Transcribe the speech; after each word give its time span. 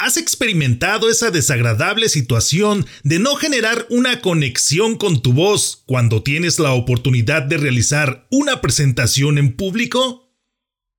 ¿Has 0.00 0.16
experimentado 0.16 1.10
esa 1.10 1.32
desagradable 1.32 2.08
situación 2.08 2.86
de 3.02 3.18
no 3.18 3.34
generar 3.34 3.84
una 3.90 4.20
conexión 4.20 4.96
con 4.96 5.22
tu 5.22 5.32
voz 5.32 5.82
cuando 5.86 6.22
tienes 6.22 6.60
la 6.60 6.72
oportunidad 6.72 7.42
de 7.42 7.56
realizar 7.56 8.28
una 8.30 8.60
presentación 8.60 9.38
en 9.38 9.56
público? 9.56 10.32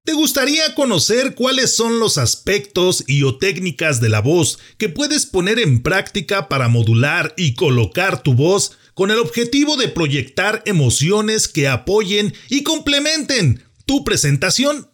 ¿Te 0.03 0.11
gustaría 0.11 0.75
conocer 0.75 1.33
cuáles 1.33 1.73
son 1.73 1.99
los 1.99 2.17
aspectos 2.17 3.05
y 3.07 3.23
o 3.23 3.37
técnicas 3.37 4.01
de 4.01 4.09
la 4.09 4.19
voz 4.19 4.59
que 4.77 4.89
puedes 4.89 5.25
poner 5.25 5.59
en 5.59 5.81
práctica 5.81 6.49
para 6.49 6.67
modular 6.67 7.33
y 7.37 7.53
colocar 7.53 8.21
tu 8.21 8.33
voz 8.33 8.73
con 8.95 9.11
el 9.11 9.19
objetivo 9.19 9.77
de 9.77 9.87
proyectar 9.87 10.61
emociones 10.65 11.47
que 11.47 11.69
apoyen 11.69 12.33
y 12.49 12.63
complementen 12.63 13.63
tu 13.85 14.03
presentación? 14.03 14.88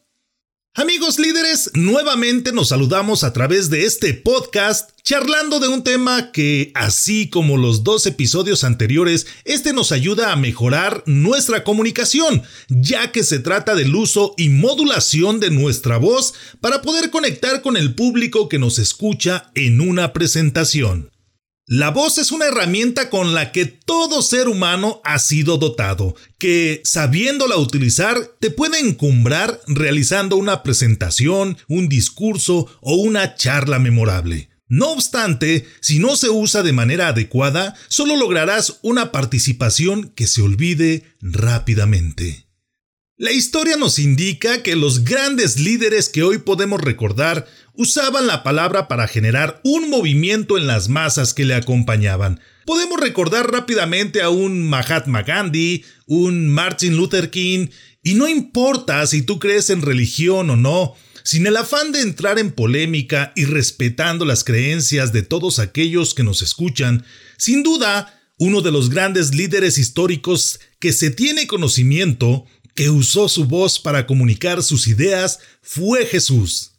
Amigos 0.77 1.19
líderes, 1.19 1.71
nuevamente 1.73 2.51
nos 2.51 2.67
saludamos 2.67 3.23
a 3.23 3.31
través 3.31 3.69
de 3.69 3.85
este 3.85 4.13
podcast 4.13 4.89
charlando 5.03 5.61
de 5.61 5.69
un 5.69 5.85
tema 5.85 6.33
que, 6.33 6.73
así 6.75 7.29
como 7.29 7.55
los 7.55 7.85
dos 7.85 8.05
episodios 8.07 8.65
anteriores, 8.65 9.25
este 9.45 9.71
nos 9.71 9.93
ayuda 9.93 10.33
a 10.33 10.35
mejorar 10.35 11.01
nuestra 11.05 11.63
comunicación, 11.63 12.43
ya 12.67 13.13
que 13.13 13.23
se 13.23 13.39
trata 13.39 13.73
del 13.73 13.95
uso 13.95 14.33
y 14.35 14.49
modulación 14.49 15.39
de 15.39 15.49
nuestra 15.49 15.95
voz 15.95 16.33
para 16.59 16.81
poder 16.81 17.09
conectar 17.09 17.61
con 17.61 17.77
el 17.77 17.95
público 17.95 18.49
que 18.49 18.59
nos 18.59 18.77
escucha 18.77 19.51
en 19.55 19.79
una 19.79 20.11
presentación. 20.11 21.14
La 21.67 21.89
voz 21.89 22.19
es 22.19 22.31
una 22.31 22.45
herramienta 22.45 23.09
con 23.09 23.33
la 23.33 23.51
que 23.51 23.65
todo 23.65 24.21
ser 24.21 24.47
humano 24.47 25.01
ha 25.03 25.17
sido 25.17 25.57
dotado, 25.57 26.15
que 26.37 26.81
sabiéndola 26.83 27.57
utilizar 27.57 28.23
te 28.39 28.51
puede 28.51 28.79
encumbrar 28.79 29.59
realizando 29.65 30.35
una 30.35 30.61
presentación, 30.61 31.57
un 31.67 31.89
discurso 31.89 32.67
o 32.81 32.97
una 32.97 33.33
charla 33.33 33.79
memorable. 33.79 34.49
No 34.67 34.91
obstante, 34.91 35.65
si 35.81 35.97
no 35.97 36.15
se 36.15 36.29
usa 36.29 36.61
de 36.61 36.71
manera 36.71 37.07
adecuada, 37.07 37.73
solo 37.87 38.15
lograrás 38.15 38.77
una 38.83 39.11
participación 39.11 40.09
que 40.09 40.27
se 40.27 40.43
olvide 40.43 41.15
rápidamente. 41.19 42.44
La 43.17 43.31
historia 43.31 43.77
nos 43.77 43.97
indica 43.97 44.61
que 44.61 44.75
los 44.75 45.05
grandes 45.05 45.57
líderes 45.57 46.09
que 46.09 46.21
hoy 46.21 46.39
podemos 46.39 46.81
recordar 46.81 47.47
usaban 47.73 48.27
la 48.27 48.43
palabra 48.43 48.89
para 48.89 49.07
generar 49.07 49.61
un 49.63 49.89
movimiento 49.89 50.57
en 50.57 50.67
las 50.67 50.89
masas 50.89 51.33
que 51.33 51.45
le 51.45 51.55
acompañaban. 51.55 52.41
Podemos 52.65 52.99
recordar 52.99 53.49
rápidamente 53.49 54.21
a 54.21 54.27
un 54.27 54.67
Mahatma 54.67 55.23
Gandhi, 55.23 55.85
un 56.07 56.49
Martin 56.49 56.97
Luther 56.97 57.29
King, 57.29 57.67
y 58.03 58.15
no 58.15 58.27
importa 58.27 59.07
si 59.07 59.21
tú 59.21 59.39
crees 59.39 59.69
en 59.69 59.81
religión 59.81 60.49
o 60.49 60.57
no, 60.57 60.95
sin 61.23 61.47
el 61.47 61.55
afán 61.55 61.93
de 61.93 62.01
entrar 62.01 62.37
en 62.37 62.51
polémica 62.51 63.31
y 63.37 63.45
respetando 63.45 64.25
las 64.25 64.43
creencias 64.43 65.13
de 65.13 65.21
todos 65.21 65.59
aquellos 65.59 66.15
que 66.15 66.23
nos 66.23 66.41
escuchan, 66.41 67.05
sin 67.37 67.63
duda, 67.63 68.11
uno 68.37 68.61
de 68.61 68.73
los 68.73 68.89
grandes 68.89 69.33
líderes 69.33 69.77
históricos 69.77 70.59
que 70.79 70.91
se 70.91 71.09
tiene 71.09 71.47
conocimiento 71.47 72.45
que 72.75 72.89
usó 72.89 73.27
su 73.29 73.45
voz 73.45 73.79
para 73.79 74.05
comunicar 74.05 74.61
sus 74.61 74.87
ideas 74.87 75.39
fue 75.61 76.05
Jesús. 76.05 76.73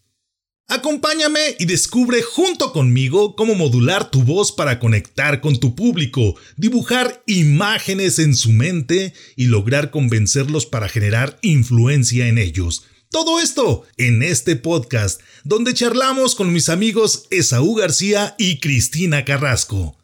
Acompáñame 0.69 1.55
y 1.61 1.65
descubre 1.65 2.23
junto 2.23 2.73
conmigo 2.73 3.37
cómo 3.37 3.55
modular 3.55 4.11
tu 4.11 4.25
voz 4.25 4.51
para 4.51 4.81
conectar 4.81 5.41
con 5.41 5.59
tu 5.61 5.77
público, 5.77 6.35
dibujar 6.57 7.23
imágenes 7.27 8.19
en 8.19 8.35
su 8.35 8.51
mente 8.51 9.15
y 9.37 9.47
lograr 9.47 9.91
convencerlos 9.91 10.67
para 10.67 10.89
generar 10.89 11.39
influencia 11.43 12.27
en 12.27 12.39
ellos. 12.39 12.85
Todo 13.11 13.41
esto 13.41 13.85
en 13.97 14.25
este 14.25 14.57
podcast, 14.57 15.21
donde 15.45 15.73
charlamos 15.73 16.35
con 16.35 16.53
mis 16.53 16.69
amigos 16.69 17.29
Esaú 17.31 17.77
García 17.77 18.35
y 18.37 18.59
Cristina 18.59 19.25
Carrasco. 19.25 19.97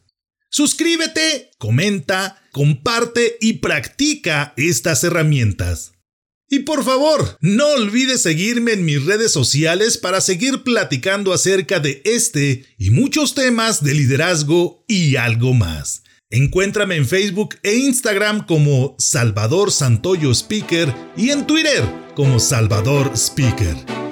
Suscríbete, 0.55 1.51
comenta, 1.57 2.43
comparte 2.53 3.39
y 3.41 3.55
practica 3.55 4.53
estas 4.59 5.03
herramientas. 5.03 5.93
Y 6.51 6.59
por 6.59 6.85
favor, 6.85 7.39
no 7.41 7.67
olvides 7.69 8.21
seguirme 8.21 8.73
en 8.73 8.85
mis 8.85 9.03
redes 9.07 9.33
sociales 9.33 9.97
para 9.97 10.21
seguir 10.21 10.63
platicando 10.63 11.33
acerca 11.33 11.81
de 11.81 12.03
este 12.05 12.67
y 12.77 12.91
muchos 12.91 13.35
temas 13.35 13.83
de 13.83 13.95
liderazgo 13.95 14.85
y 14.87 15.17
algo 15.17 15.55
más. 15.55 16.03
Encuéntrame 16.29 16.97
en 16.97 17.09
Facebook 17.09 17.57
e 17.63 17.77
Instagram 17.77 18.45
como 18.45 18.95
Salvador 18.99 19.73
Santoyo 19.73 20.33
Speaker 20.33 20.95
y 21.17 21.31
en 21.31 21.47
Twitter 21.47 21.83
como 22.15 22.39
Salvador 22.39 23.13
Speaker. 23.17 24.12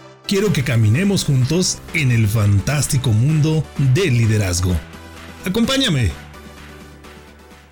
quiero 0.27 0.53
que 0.53 0.63
caminemos 0.63 1.25
juntos 1.25 1.79
en 1.93 2.11
el 2.11 2.27
fantástico 2.27 3.11
mundo 3.11 3.63
del 3.93 4.17
liderazgo. 4.17 4.75
Acompáñame. 5.45 6.11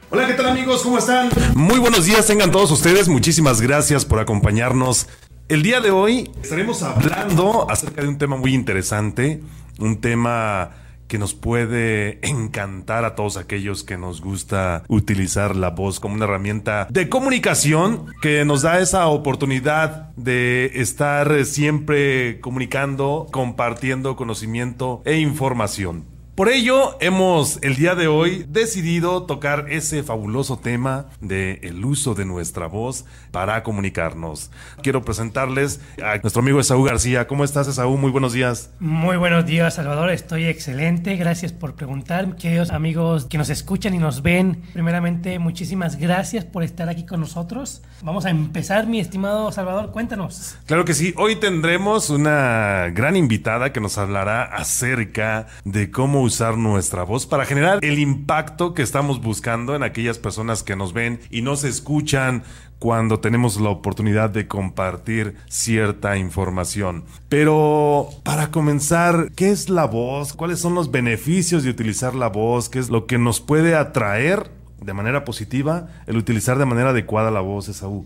Hola, 0.10 0.26
¿qué 0.26 0.34
tal 0.34 0.48
amigos? 0.48 0.82
¿Cómo 0.82 0.98
están? 0.98 1.30
Muy 1.54 1.78
buenos 1.78 2.06
días, 2.06 2.26
tengan 2.26 2.52
todos 2.52 2.72
ustedes. 2.72 3.08
Muchísimas 3.08 3.62
gracias 3.62 4.06
por 4.06 4.20
acompañarnos. 4.20 5.08
El 5.48 5.62
día 5.62 5.82
de 5.82 5.92
hoy 5.92 6.32
estaremos 6.42 6.82
hablando 6.84 7.70
acerca 7.70 8.02
de 8.02 8.08
un 8.08 8.18
tema 8.18 8.36
muy 8.36 8.54
interesante, 8.54 9.42
un 9.78 10.02
tema 10.02 10.72
que 11.10 11.18
nos 11.18 11.34
puede 11.34 12.20
encantar 12.26 13.04
a 13.04 13.16
todos 13.16 13.36
aquellos 13.36 13.84
que 13.84 13.98
nos 13.98 14.22
gusta 14.22 14.84
utilizar 14.88 15.58
la 15.58 15.72
voz 15.72 16.00
como 16.00 16.16
una 16.16 16.24
herramienta 16.24 16.88
de 16.90 17.10
comunicación 17.10 18.06
que 18.22 18.46
nos 18.46 18.62
da 18.62 18.80
esa 18.80 19.08
oportunidad 19.08 20.16
de 20.16 20.72
estar 20.76 21.44
siempre 21.44 22.40
comunicando, 22.40 23.28
compartiendo 23.32 24.16
conocimiento 24.16 25.02
e 25.04 25.18
información. 25.18 26.06
Por 26.40 26.48
ello, 26.48 26.96
hemos 27.02 27.60
el 27.64 27.76
día 27.76 27.96
de 27.96 28.08
hoy 28.08 28.46
decidido 28.48 29.24
tocar 29.24 29.66
ese 29.68 30.04
fabuloso 30.04 30.58
tema 30.58 31.08
de 31.20 31.60
el 31.64 31.84
uso 31.84 32.16
de 32.16 32.24
nuestra 32.24 32.68
voz 32.68 33.04
para 33.32 33.62
comunicarnos. 33.62 34.50
Quiero 34.82 35.04
presentarles 35.04 35.82
a 36.02 36.16
nuestro 36.20 36.42
amigo 36.42 36.62
Esaú 36.62 36.84
García. 36.84 37.28
¿Cómo 37.28 37.44
estás, 37.44 37.68
Esaú? 37.68 37.98
Muy 37.98 38.10
buenos 38.10 38.32
días. 38.32 38.72
Muy 38.80 39.18
buenos 39.18 39.46
días, 39.48 39.74
Salvador. 39.74 40.12
Estoy 40.12 40.46
excelente. 40.46 41.18
Gracias 41.18 41.52
por 41.52 41.76
preguntar. 41.76 42.38
Queridos 42.38 42.70
amigos 42.70 43.26
que 43.26 43.38
nos 43.38 43.50
escuchan 43.50 43.94
y 43.94 43.98
nos 43.98 44.22
ven, 44.22 44.62
primeramente, 44.72 45.40
muchísimas 45.40 45.98
gracias 45.98 46.46
por 46.46 46.64
estar 46.64 46.88
aquí 46.88 47.06
con 47.06 47.20
nosotros. 47.20 47.82
Vamos 48.02 48.26
a 48.26 48.30
empezar, 48.30 48.88
mi 48.88 49.02
estimado 49.02 49.52
Salvador. 49.52 49.92
Cuéntanos. 49.92 50.56
Claro 50.68 50.86
que 50.86 50.94
sí. 50.94 51.14
Hoy 51.18 51.36
tendremos 51.36 52.10
una 52.10 52.88
gran 52.94 53.18
invitada 53.18 53.74
que 53.74 53.82
nos 53.82 53.98
hablará 53.98 54.44
acerca 54.44 55.48
de 55.66 55.92
cómo 55.92 56.29
usar 56.30 56.58
nuestra 56.58 57.04
voz 57.04 57.26
para 57.26 57.46
generar 57.46 57.80
el 57.82 58.00
impacto 58.00 58.74
que 58.74 58.84
estamos 58.84 59.22
buscando 59.22 59.76
en 59.76 59.84
aquellas 59.84 60.20
personas 60.20 60.64
que 60.64 60.76
nos 60.76 60.94
ven 60.94 61.20
y 61.32 61.42
nos 61.42 61.64
escuchan 61.64 62.44
cuando 62.78 63.20
tenemos 63.20 63.60
la 63.60 63.70
oportunidad 63.70 64.30
de 64.30 64.48
compartir 64.48 65.36
cierta 65.50 66.18
información. 66.18 67.04
Pero 67.28 68.10
para 68.24 68.52
comenzar, 68.52 69.32
¿qué 69.36 69.50
es 69.50 69.70
la 69.70 69.86
voz? 69.86 70.34
¿Cuáles 70.34 70.60
son 70.60 70.76
los 70.76 70.92
beneficios 70.92 71.64
de 71.64 71.72
utilizar 71.72 72.14
la 72.14 72.30
voz? 72.30 72.70
¿Qué 72.70 72.80
es 72.80 72.90
lo 72.90 73.08
que 73.08 73.18
nos 73.18 73.42
puede 73.42 73.76
atraer 73.76 74.52
de 74.80 74.94
manera 74.94 75.26
positiva 75.26 75.90
el 76.06 76.16
utilizar 76.16 76.58
de 76.58 76.66
manera 76.66 76.92
adecuada 76.92 77.32
la 77.32 77.42
voz, 77.42 77.68
Esaú? 77.68 78.06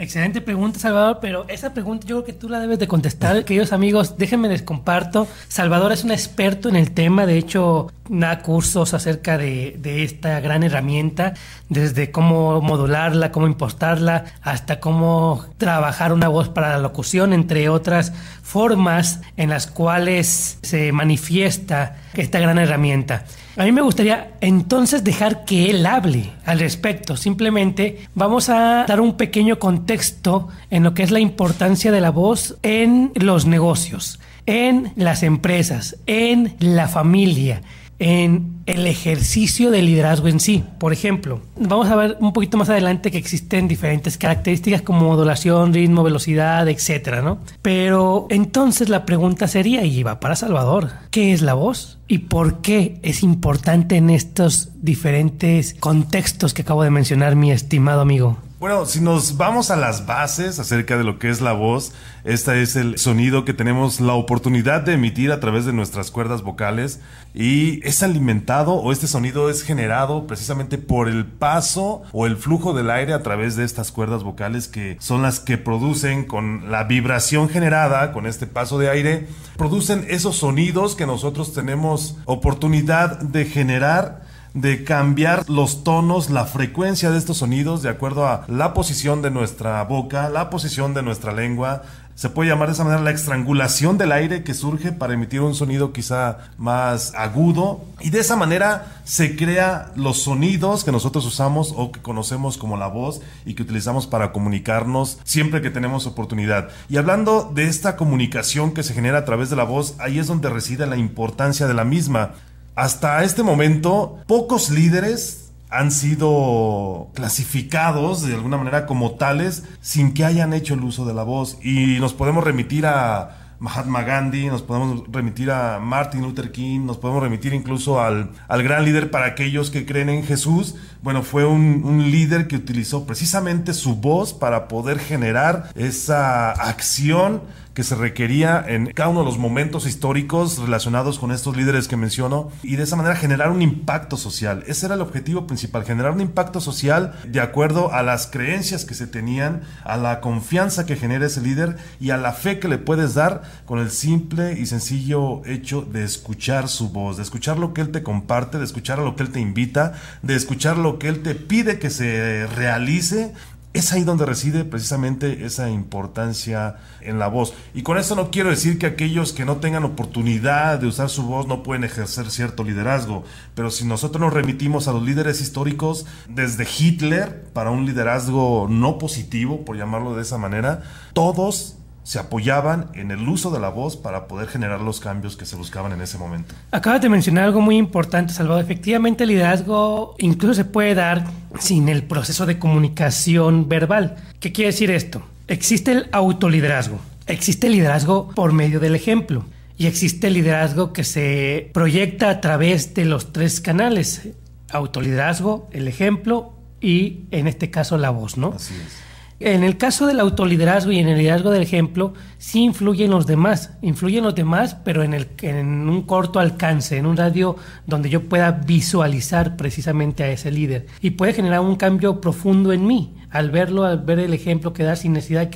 Excelente 0.00 0.40
pregunta, 0.40 0.78
Salvador, 0.78 1.18
pero 1.20 1.44
esa 1.48 1.74
pregunta 1.74 2.06
yo 2.06 2.22
creo 2.22 2.24
que 2.24 2.32
tú 2.32 2.48
la 2.48 2.60
debes 2.60 2.78
de 2.78 2.86
contestar. 2.86 3.44
Queridos 3.44 3.72
amigos, 3.72 4.16
déjenme 4.16 4.48
les 4.48 4.62
comparto. 4.62 5.26
Salvador 5.48 5.90
es 5.90 6.04
un 6.04 6.12
experto 6.12 6.68
en 6.68 6.76
el 6.76 6.92
tema, 6.92 7.26
de 7.26 7.36
hecho, 7.36 7.90
da 8.08 8.38
cursos 8.38 8.94
acerca 8.94 9.36
de, 9.38 9.74
de 9.76 10.04
esta 10.04 10.38
gran 10.38 10.62
herramienta, 10.62 11.34
desde 11.68 12.12
cómo 12.12 12.60
modularla, 12.60 13.32
cómo 13.32 13.48
impostarla, 13.48 14.26
hasta 14.40 14.78
cómo 14.78 15.44
trabajar 15.56 16.12
una 16.12 16.28
voz 16.28 16.48
para 16.48 16.68
la 16.70 16.78
locución, 16.78 17.32
entre 17.32 17.68
otras 17.68 18.12
formas 18.44 19.20
en 19.36 19.50
las 19.50 19.66
cuales 19.66 20.60
se 20.62 20.92
manifiesta 20.92 21.96
esta 22.14 22.38
gran 22.38 22.58
herramienta. 22.58 23.24
A 23.58 23.64
mí 23.64 23.72
me 23.72 23.82
gustaría 23.82 24.34
entonces 24.40 25.02
dejar 25.02 25.44
que 25.44 25.68
él 25.68 25.84
hable 25.84 26.30
al 26.44 26.60
respecto. 26.60 27.16
Simplemente 27.16 27.98
vamos 28.14 28.50
a 28.50 28.84
dar 28.86 29.00
un 29.00 29.16
pequeño 29.16 29.58
contexto 29.58 30.46
en 30.70 30.84
lo 30.84 30.94
que 30.94 31.02
es 31.02 31.10
la 31.10 31.18
importancia 31.18 31.90
de 31.90 32.00
la 32.00 32.12
voz 32.12 32.56
en 32.62 33.10
los 33.16 33.46
negocios, 33.46 34.20
en 34.46 34.92
las 34.94 35.24
empresas, 35.24 35.96
en 36.06 36.54
la 36.60 36.86
familia, 36.86 37.62
en 37.98 38.58
el 38.66 38.86
ejercicio 38.86 39.70
del 39.70 39.86
liderazgo 39.86 40.28
en 40.28 40.40
sí. 40.40 40.62
Por 40.78 40.92
ejemplo, 40.92 41.40
vamos 41.56 41.88
a 41.88 41.96
ver 41.96 42.16
un 42.20 42.32
poquito 42.32 42.56
más 42.56 42.68
adelante 42.68 43.10
que 43.10 43.18
existen 43.18 43.66
diferentes 43.66 44.18
características 44.18 44.82
como 44.82 45.00
modulación, 45.00 45.74
ritmo, 45.74 46.02
velocidad, 46.02 46.68
etcétera, 46.68 47.22
¿no? 47.22 47.38
Pero 47.62 48.26
entonces 48.30 48.88
la 48.88 49.04
pregunta 49.04 49.48
sería, 49.48 49.84
y 49.84 50.02
va 50.02 50.20
para 50.20 50.36
Salvador, 50.36 50.90
¿qué 51.10 51.32
es 51.32 51.42
la 51.42 51.54
voz? 51.54 51.98
¿Y 52.06 52.18
por 52.18 52.60
qué 52.60 52.98
es 53.02 53.22
importante 53.22 53.96
en 53.96 54.10
estos 54.10 54.70
diferentes 54.80 55.74
contextos 55.74 56.54
que 56.54 56.62
acabo 56.62 56.82
de 56.82 56.90
mencionar, 56.90 57.36
mi 57.36 57.50
estimado 57.50 58.00
amigo? 58.00 58.38
Bueno, 58.60 58.86
si 58.86 59.00
nos 59.00 59.36
vamos 59.36 59.70
a 59.70 59.76
las 59.76 60.04
bases 60.04 60.58
acerca 60.58 60.98
de 60.98 61.04
lo 61.04 61.20
que 61.20 61.30
es 61.30 61.40
la 61.40 61.52
voz, 61.52 61.92
este 62.24 62.60
es 62.60 62.74
el 62.74 62.98
sonido 62.98 63.44
que 63.44 63.54
tenemos 63.54 64.00
la 64.00 64.14
oportunidad 64.14 64.80
de 64.80 64.94
emitir 64.94 65.30
a 65.30 65.38
través 65.38 65.64
de 65.64 65.72
nuestras 65.72 66.10
cuerdas 66.10 66.42
vocales 66.42 66.98
y 67.34 67.78
es 67.86 68.02
alimentado 68.02 68.72
o 68.72 68.90
este 68.90 69.06
sonido 69.06 69.48
es 69.48 69.62
generado 69.62 70.26
precisamente 70.26 70.76
por 70.76 71.08
el 71.08 71.24
paso 71.24 72.02
o 72.10 72.26
el 72.26 72.36
flujo 72.36 72.74
del 72.74 72.90
aire 72.90 73.12
a 73.12 73.22
través 73.22 73.54
de 73.54 73.62
estas 73.62 73.92
cuerdas 73.92 74.24
vocales 74.24 74.66
que 74.66 74.96
son 74.98 75.22
las 75.22 75.38
que 75.38 75.56
producen 75.56 76.24
con 76.24 76.68
la 76.68 76.82
vibración 76.82 77.48
generada 77.48 78.10
con 78.10 78.26
este 78.26 78.48
paso 78.48 78.76
de 78.76 78.90
aire, 78.90 79.28
producen 79.56 80.04
esos 80.08 80.34
sonidos 80.34 80.96
que 80.96 81.06
nosotros 81.06 81.54
tenemos 81.54 82.16
oportunidad 82.24 83.20
de 83.20 83.44
generar 83.44 84.26
de 84.54 84.84
cambiar 84.84 85.48
los 85.48 85.84
tonos, 85.84 86.30
la 86.30 86.44
frecuencia 86.44 87.10
de 87.10 87.18
estos 87.18 87.38
sonidos 87.38 87.82
de 87.82 87.90
acuerdo 87.90 88.26
a 88.26 88.44
la 88.48 88.74
posición 88.74 89.22
de 89.22 89.30
nuestra 89.30 89.82
boca, 89.84 90.28
la 90.28 90.50
posición 90.50 90.94
de 90.94 91.02
nuestra 91.02 91.32
lengua. 91.32 91.82
Se 92.14 92.30
puede 92.30 92.50
llamar 92.50 92.66
de 92.66 92.74
esa 92.74 92.82
manera 92.82 93.00
la 93.00 93.12
estrangulación 93.12 93.96
del 93.96 94.10
aire 94.10 94.42
que 94.42 94.52
surge 94.52 94.90
para 94.90 95.14
emitir 95.14 95.40
un 95.40 95.54
sonido 95.54 95.92
quizá 95.92 96.38
más 96.58 97.14
agudo. 97.14 97.84
Y 98.00 98.10
de 98.10 98.18
esa 98.18 98.34
manera 98.34 99.00
se 99.04 99.36
crea 99.36 99.92
los 99.94 100.22
sonidos 100.22 100.82
que 100.82 100.90
nosotros 100.90 101.24
usamos 101.24 101.72
o 101.76 101.92
que 101.92 102.02
conocemos 102.02 102.58
como 102.58 102.76
la 102.76 102.88
voz 102.88 103.20
y 103.46 103.54
que 103.54 103.62
utilizamos 103.62 104.08
para 104.08 104.32
comunicarnos 104.32 105.20
siempre 105.22 105.62
que 105.62 105.70
tenemos 105.70 106.08
oportunidad. 106.08 106.70
Y 106.88 106.96
hablando 106.96 107.52
de 107.54 107.68
esta 107.68 107.94
comunicación 107.94 108.72
que 108.74 108.82
se 108.82 108.94
genera 108.94 109.18
a 109.18 109.24
través 109.24 109.48
de 109.48 109.54
la 109.54 109.62
voz, 109.62 109.94
ahí 110.00 110.18
es 110.18 110.26
donde 110.26 110.50
reside 110.50 110.88
la 110.88 110.96
importancia 110.96 111.68
de 111.68 111.74
la 111.74 111.84
misma. 111.84 112.32
Hasta 112.78 113.24
este 113.24 113.42
momento, 113.42 114.20
pocos 114.28 114.70
líderes 114.70 115.50
han 115.68 115.90
sido 115.90 117.08
clasificados 117.12 118.22
de 118.22 118.34
alguna 118.34 118.56
manera 118.56 118.86
como 118.86 119.16
tales 119.16 119.64
sin 119.80 120.14
que 120.14 120.24
hayan 120.24 120.52
hecho 120.52 120.74
el 120.74 120.84
uso 120.84 121.04
de 121.04 121.12
la 121.12 121.24
voz. 121.24 121.58
Y 121.60 121.98
nos 121.98 122.14
podemos 122.14 122.44
remitir 122.44 122.86
a 122.86 123.56
Mahatma 123.58 124.02
Gandhi, 124.02 124.46
nos 124.46 124.62
podemos 124.62 125.02
remitir 125.10 125.50
a 125.50 125.80
Martin 125.80 126.22
Luther 126.22 126.52
King, 126.52 126.86
nos 126.86 126.98
podemos 126.98 127.20
remitir 127.20 127.52
incluso 127.52 128.00
al, 128.00 128.30
al 128.46 128.62
gran 128.62 128.84
líder 128.84 129.10
para 129.10 129.26
aquellos 129.26 129.72
que 129.72 129.84
creen 129.84 130.08
en 130.08 130.22
Jesús. 130.22 130.76
Bueno, 131.02 131.24
fue 131.24 131.44
un, 131.44 131.82
un, 131.84 132.12
líder 132.12 132.46
que 132.46 132.54
utilizó 132.54 133.06
precisamente 133.06 133.74
su 133.74 133.96
voz 133.96 134.32
para 134.32 134.68
poder 134.68 135.00
generar 135.00 135.72
esa 135.74 136.52
acción 136.52 137.42
que 137.78 137.84
se 137.84 137.94
requería 137.94 138.64
en 138.66 138.86
cada 138.86 139.08
uno 139.08 139.20
de 139.20 139.26
los 139.26 139.38
momentos 139.38 139.86
históricos 139.86 140.58
relacionados 140.58 141.20
con 141.20 141.30
estos 141.30 141.56
líderes 141.56 141.86
que 141.86 141.96
menciono 141.96 142.50
y 142.64 142.74
de 142.74 142.82
esa 142.82 142.96
manera 142.96 143.14
generar 143.14 143.52
un 143.52 143.62
impacto 143.62 144.16
social. 144.16 144.64
Ese 144.66 144.86
era 144.86 144.96
el 144.96 145.00
objetivo 145.00 145.46
principal, 145.46 145.84
generar 145.84 146.10
un 146.10 146.20
impacto 146.20 146.60
social 146.60 147.14
de 147.28 147.40
acuerdo 147.40 147.92
a 147.92 148.02
las 148.02 148.26
creencias 148.26 148.84
que 148.84 148.94
se 148.94 149.06
tenían, 149.06 149.62
a 149.84 149.96
la 149.96 150.20
confianza 150.20 150.86
que 150.86 150.96
genera 150.96 151.26
ese 151.26 151.40
líder 151.40 151.76
y 152.00 152.10
a 152.10 152.16
la 152.16 152.32
fe 152.32 152.58
que 152.58 152.66
le 152.66 152.78
puedes 152.78 153.14
dar 153.14 153.42
con 153.64 153.78
el 153.78 153.92
simple 153.92 154.58
y 154.58 154.66
sencillo 154.66 155.46
hecho 155.46 155.82
de 155.82 156.02
escuchar 156.02 156.66
su 156.68 156.88
voz, 156.88 157.16
de 157.16 157.22
escuchar 157.22 157.60
lo 157.60 157.74
que 157.74 157.82
él 157.82 157.92
te 157.92 158.02
comparte, 158.02 158.58
de 158.58 158.64
escuchar 158.64 158.98
a 158.98 159.04
lo 159.04 159.14
que 159.14 159.22
él 159.22 159.30
te 159.30 159.38
invita, 159.38 159.92
de 160.22 160.34
escuchar 160.34 160.78
lo 160.78 160.98
que 160.98 161.06
él 161.06 161.22
te 161.22 161.36
pide 161.36 161.78
que 161.78 161.90
se 161.90 162.48
realice 162.48 163.34
es 163.74 163.92
ahí 163.92 164.02
donde 164.02 164.26
reside 164.26 164.64
precisamente 164.64 165.44
esa 165.44 165.70
importancia 165.70 166.76
en 167.00 167.18
la 167.18 167.28
voz. 167.28 167.54
Y 167.74 167.82
con 167.82 167.98
esto 167.98 168.16
no 168.16 168.30
quiero 168.30 168.50
decir 168.50 168.78
que 168.78 168.86
aquellos 168.86 169.32
que 169.32 169.44
no 169.44 169.58
tengan 169.58 169.84
oportunidad 169.84 170.78
de 170.78 170.86
usar 170.86 171.10
su 171.10 171.24
voz 171.24 171.46
no 171.46 171.62
pueden 171.62 171.84
ejercer 171.84 172.30
cierto 172.30 172.64
liderazgo, 172.64 173.24
pero 173.54 173.70
si 173.70 173.84
nosotros 173.84 174.20
nos 174.20 174.32
remitimos 174.32 174.88
a 174.88 174.92
los 174.92 175.02
líderes 175.02 175.40
históricos, 175.40 176.06
desde 176.28 176.66
Hitler, 176.66 177.44
para 177.52 177.70
un 177.70 177.86
liderazgo 177.86 178.66
no 178.68 178.98
positivo, 178.98 179.64
por 179.64 179.76
llamarlo 179.76 180.14
de 180.14 180.22
esa 180.22 180.38
manera, 180.38 180.82
todos 181.12 181.77
se 182.08 182.18
apoyaban 182.18 182.88
en 182.94 183.10
el 183.10 183.28
uso 183.28 183.50
de 183.50 183.60
la 183.60 183.68
voz 183.68 183.98
para 183.98 184.28
poder 184.28 184.48
generar 184.48 184.80
los 184.80 184.98
cambios 184.98 185.36
que 185.36 185.44
se 185.44 185.56
buscaban 185.56 185.92
en 185.92 186.00
ese 186.00 186.16
momento. 186.16 186.54
Acabas 186.70 187.02
de 187.02 187.10
mencionar 187.10 187.44
algo 187.44 187.60
muy 187.60 187.76
importante, 187.76 188.32
Salvador. 188.32 188.64
Efectivamente, 188.64 189.24
el 189.24 189.28
liderazgo 189.28 190.16
incluso 190.16 190.54
se 190.54 190.64
puede 190.64 190.94
dar 190.94 191.26
sin 191.60 191.90
el 191.90 192.04
proceso 192.04 192.46
de 192.46 192.58
comunicación 192.58 193.68
verbal. 193.68 194.16
¿Qué 194.40 194.52
quiere 194.52 194.70
decir 194.70 194.90
esto? 194.90 195.20
Existe 195.48 195.92
el 195.92 196.08
autoliderazgo. 196.10 196.98
Existe 197.26 197.66
el 197.66 197.74
liderazgo 197.74 198.30
por 198.30 198.54
medio 198.54 198.80
del 198.80 198.94
ejemplo. 198.94 199.44
Y 199.76 199.86
existe 199.86 200.28
el 200.28 200.32
liderazgo 200.32 200.94
que 200.94 201.04
se 201.04 201.70
proyecta 201.74 202.30
a 202.30 202.40
través 202.40 202.94
de 202.94 203.04
los 203.04 203.34
tres 203.34 203.60
canales. 203.60 204.30
Autoliderazgo, 204.70 205.68
el 205.72 205.86
ejemplo 205.86 206.54
y 206.80 207.26
en 207.32 207.48
este 207.48 207.70
caso 207.70 207.98
la 207.98 208.08
voz, 208.08 208.38
¿no? 208.38 208.54
Así 208.56 208.72
es. 208.72 209.07
En 209.40 209.62
el 209.62 209.76
caso 209.76 210.08
del 210.08 210.18
autoliderazgo 210.18 210.90
y 210.90 210.98
en 210.98 211.06
el 211.06 211.18
liderazgo 211.18 211.50
del 211.50 211.62
ejemplo, 211.62 212.12
sí 212.38 212.64
influyen 212.64 213.10
los 213.10 213.24
demás, 213.24 213.70
influyen 213.82 214.24
los 214.24 214.34
demás, 214.34 214.76
pero 214.84 215.04
en, 215.04 215.14
el, 215.14 215.28
un 215.44 216.02
corto 216.02 216.40
alcance, 216.40 216.96
en 216.96 217.06
un 217.06 217.16
radio 217.16 217.54
donde 217.86 218.10
yo 218.10 218.24
pueda 218.24 218.50
visualizar 218.50 219.56
precisamente 219.56 220.24
a 220.24 220.30
ese 220.30 220.50
líder. 220.50 220.86
Y 221.00 221.10
puede 221.10 221.34
generar 221.34 221.60
un 221.60 221.76
cambio 221.76 222.20
profundo 222.20 222.72
en 222.72 222.84
mí, 222.84 223.14
al 223.30 223.52
verlo, 223.52 223.84
al 223.84 223.98
ver 223.98 224.18
el 224.18 224.34
ejemplo 224.34 224.72
que 224.72 224.82
da 224.82 224.96
sin 224.96 225.12
necesidad 225.12 225.48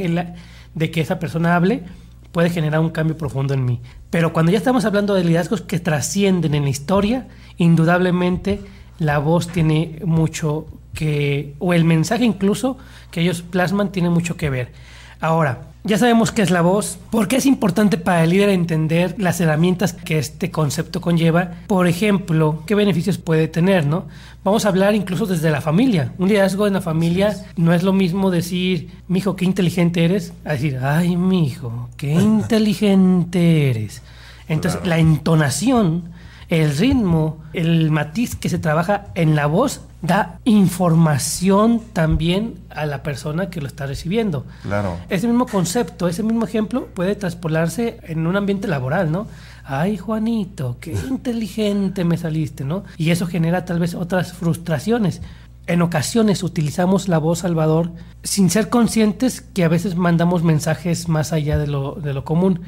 de 0.75 0.91
que 0.93 1.01
esa 1.01 1.19
persona 1.19 1.57
hable, 1.57 1.83
puede 2.31 2.51
generar 2.51 2.81
un 2.81 2.91
cambio 2.91 3.17
profundo 3.17 3.53
en 3.53 3.65
mí. 3.65 3.81
Pero 4.11 4.33
cuando 4.33 4.53
ya 4.53 4.59
estamos 4.59 4.85
hablando 4.85 5.15
de 5.15 5.25
liderazgos 5.25 5.61
que 5.61 5.81
trascienden 5.81 6.55
en 6.55 6.65
la 6.65 6.71
historia, 6.71 7.27
indudablemente 7.57 8.61
la 9.01 9.19
voz 9.19 9.49
tiene 9.49 10.01
mucho 10.05 10.67
que, 10.95 11.55
o 11.59 11.73
el 11.73 11.85
mensaje 11.85 12.25
incluso 12.25 12.79
que 13.11 13.21
ellos 13.21 13.43
plasman 13.43 13.93
tiene 13.93 14.11
mucho 14.11 14.37
que 14.37 14.51
ver. 14.51 14.73
Ahora, 15.21 15.73
ya 15.85 15.99
sabemos 15.99 16.31
qué 16.31 16.43
es 16.43 16.51
la 16.51 16.63
voz, 16.63 16.99
por 17.11 17.27
qué 17.27 17.37
es 17.37 17.47
importante 17.47 17.97
para 17.97 18.23
el 18.23 18.31
líder 18.31 18.51
entender 18.51 19.17
las 19.19 19.41
herramientas 19.41 19.93
que 19.93 20.19
este 20.19 20.53
concepto 20.53 21.01
conlleva. 21.01 21.53
Por 21.67 21.89
ejemplo, 21.89 22.63
qué 22.67 22.77
beneficios 22.77 23.19
puede 23.19 23.49
tener, 23.49 23.87
¿no? 23.87 24.07
Vamos 24.45 24.65
a 24.65 24.69
hablar 24.69 24.95
incluso 24.95 25.27
desde 25.27 25.51
la 25.51 25.61
familia. 25.61 26.13
Un 26.19 26.29
liderazgo 26.29 26.67
en 26.67 26.75
la 26.75 26.81
familia 26.81 27.37
no 27.57 27.73
es 27.73 27.83
lo 27.83 27.93
mismo 27.93 28.31
decir, 28.31 28.91
mi 29.09 29.19
hijo, 29.19 29.35
qué 29.35 29.45
inteligente 29.45 30.05
eres, 30.05 30.33
a 30.45 30.53
decir, 30.53 30.79
ay, 30.83 31.17
mi 31.17 31.47
hijo, 31.47 31.89
qué 31.97 32.13
inteligente 32.21 33.71
eres. 33.71 34.03
Entonces, 34.49 34.81
claro. 34.81 34.91
la 34.91 34.99
entonación, 34.99 36.05
el 36.49 36.77
ritmo, 36.77 37.39
el 37.53 37.91
matiz 37.91 38.37
que 38.37 38.49
se 38.49 38.59
trabaja 38.59 39.07
en 39.15 39.35
la 39.35 39.47
voz 39.47 39.83
da 40.03 40.41
información 40.45 41.81
también 41.93 42.59
a 42.71 42.87
la 42.87 43.03
persona 43.03 43.49
que 43.51 43.61
lo 43.61 43.69
está 43.69 43.87
recibiendo. 43.87 44.45
Claro. 44.63 44.99
Ese 45.09 45.29
mismo 45.29 45.47
concepto, 45.47 46.09
ese 46.09 46.25
mismo 46.25 46.45
ejemplo 46.45 46.87
puede 46.87 47.15
traspolarse 47.15 47.99
en 48.03 48.27
un 48.27 48.37
ambiente 48.37 48.67
laboral, 48.67 49.13
¿no? 49.13 49.29
Ay, 49.65 49.97
Juanito, 49.97 50.77
qué 50.81 50.93
inteligente 50.93 52.05
me 52.05 52.19
saliste, 52.19 52.65
¿no? 52.65 52.85
Y 52.99 53.11
eso 53.11 53.27
genera 53.27 53.65
tal 53.65 53.79
vez 53.79 53.95
otras 53.95 54.33
frustraciones. 54.33 55.23
En 55.69 55.81
ocasiones 55.81 56.43
utilizamos 56.43 57.07
la 57.07 57.19
voz 57.19 57.41
Salvador 57.41 57.93
sin 58.25 58.51
ser 58.51 58.69
conscientes 58.69 59.41
que 59.41 59.63
a 59.63 59.69
veces 59.69 59.95
mandamos 59.95 60.43
mensajes 60.43 61.09
más 61.09 61.33
allá 61.33 61.57
de 61.59 61.69
lo, 61.69 61.95
de 61.95 62.13
lo 62.13 62.25
común. 62.25 62.63